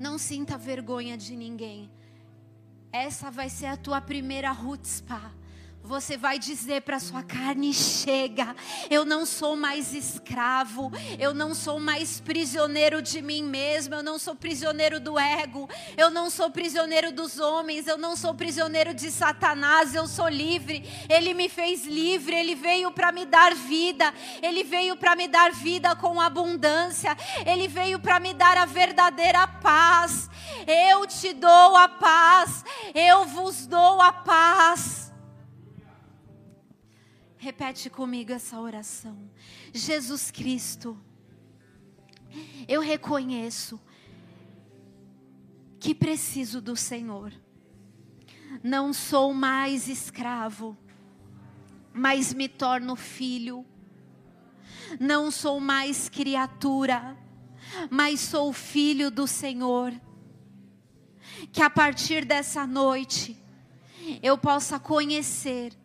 [0.02, 1.88] Não sinta vergonha de ninguém.
[2.90, 5.32] Essa vai ser a tua primeira rutzpah
[5.82, 8.54] você vai dizer para sua carne: chega,
[8.88, 14.18] eu não sou mais escravo, eu não sou mais prisioneiro de mim mesmo, eu não
[14.18, 19.10] sou prisioneiro do ego, eu não sou prisioneiro dos homens, eu não sou prisioneiro de
[19.10, 20.88] Satanás, eu sou livre.
[21.08, 25.52] Ele me fez livre, ele veio para me dar vida, ele veio para me dar
[25.52, 30.30] vida com abundância, ele veio para me dar a verdadeira paz.
[30.66, 32.64] Eu te dou a paz,
[32.94, 35.11] eu vos dou a paz.
[37.42, 39.28] Repete comigo essa oração.
[39.74, 40.96] Jesus Cristo,
[42.68, 43.80] eu reconheço
[45.80, 47.32] que preciso do Senhor.
[48.62, 50.78] Não sou mais escravo,
[51.92, 53.66] mas me torno filho.
[55.00, 57.18] Não sou mais criatura,
[57.90, 59.92] mas sou filho do Senhor.
[61.50, 63.36] Que a partir dessa noite
[64.22, 65.81] eu possa conhecer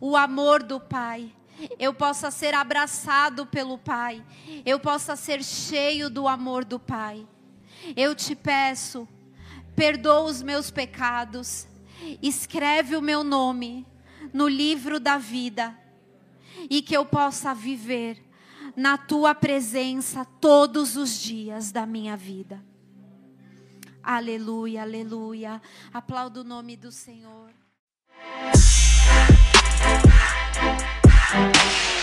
[0.00, 1.32] o amor do Pai,
[1.78, 4.24] eu possa ser abraçado pelo Pai,
[4.64, 7.26] eu possa ser cheio do amor do Pai.
[7.96, 9.08] Eu te peço,
[9.74, 11.66] perdoa os meus pecados,
[12.22, 13.86] escreve o meu nome
[14.32, 15.76] no livro da vida
[16.68, 18.22] e que eu possa viver
[18.74, 22.62] na tua presença todos os dias da minha vida.
[24.02, 25.60] Aleluia, aleluia.
[25.92, 27.50] Aplaudo o nome do Senhor.
[31.36, 31.95] Thank you.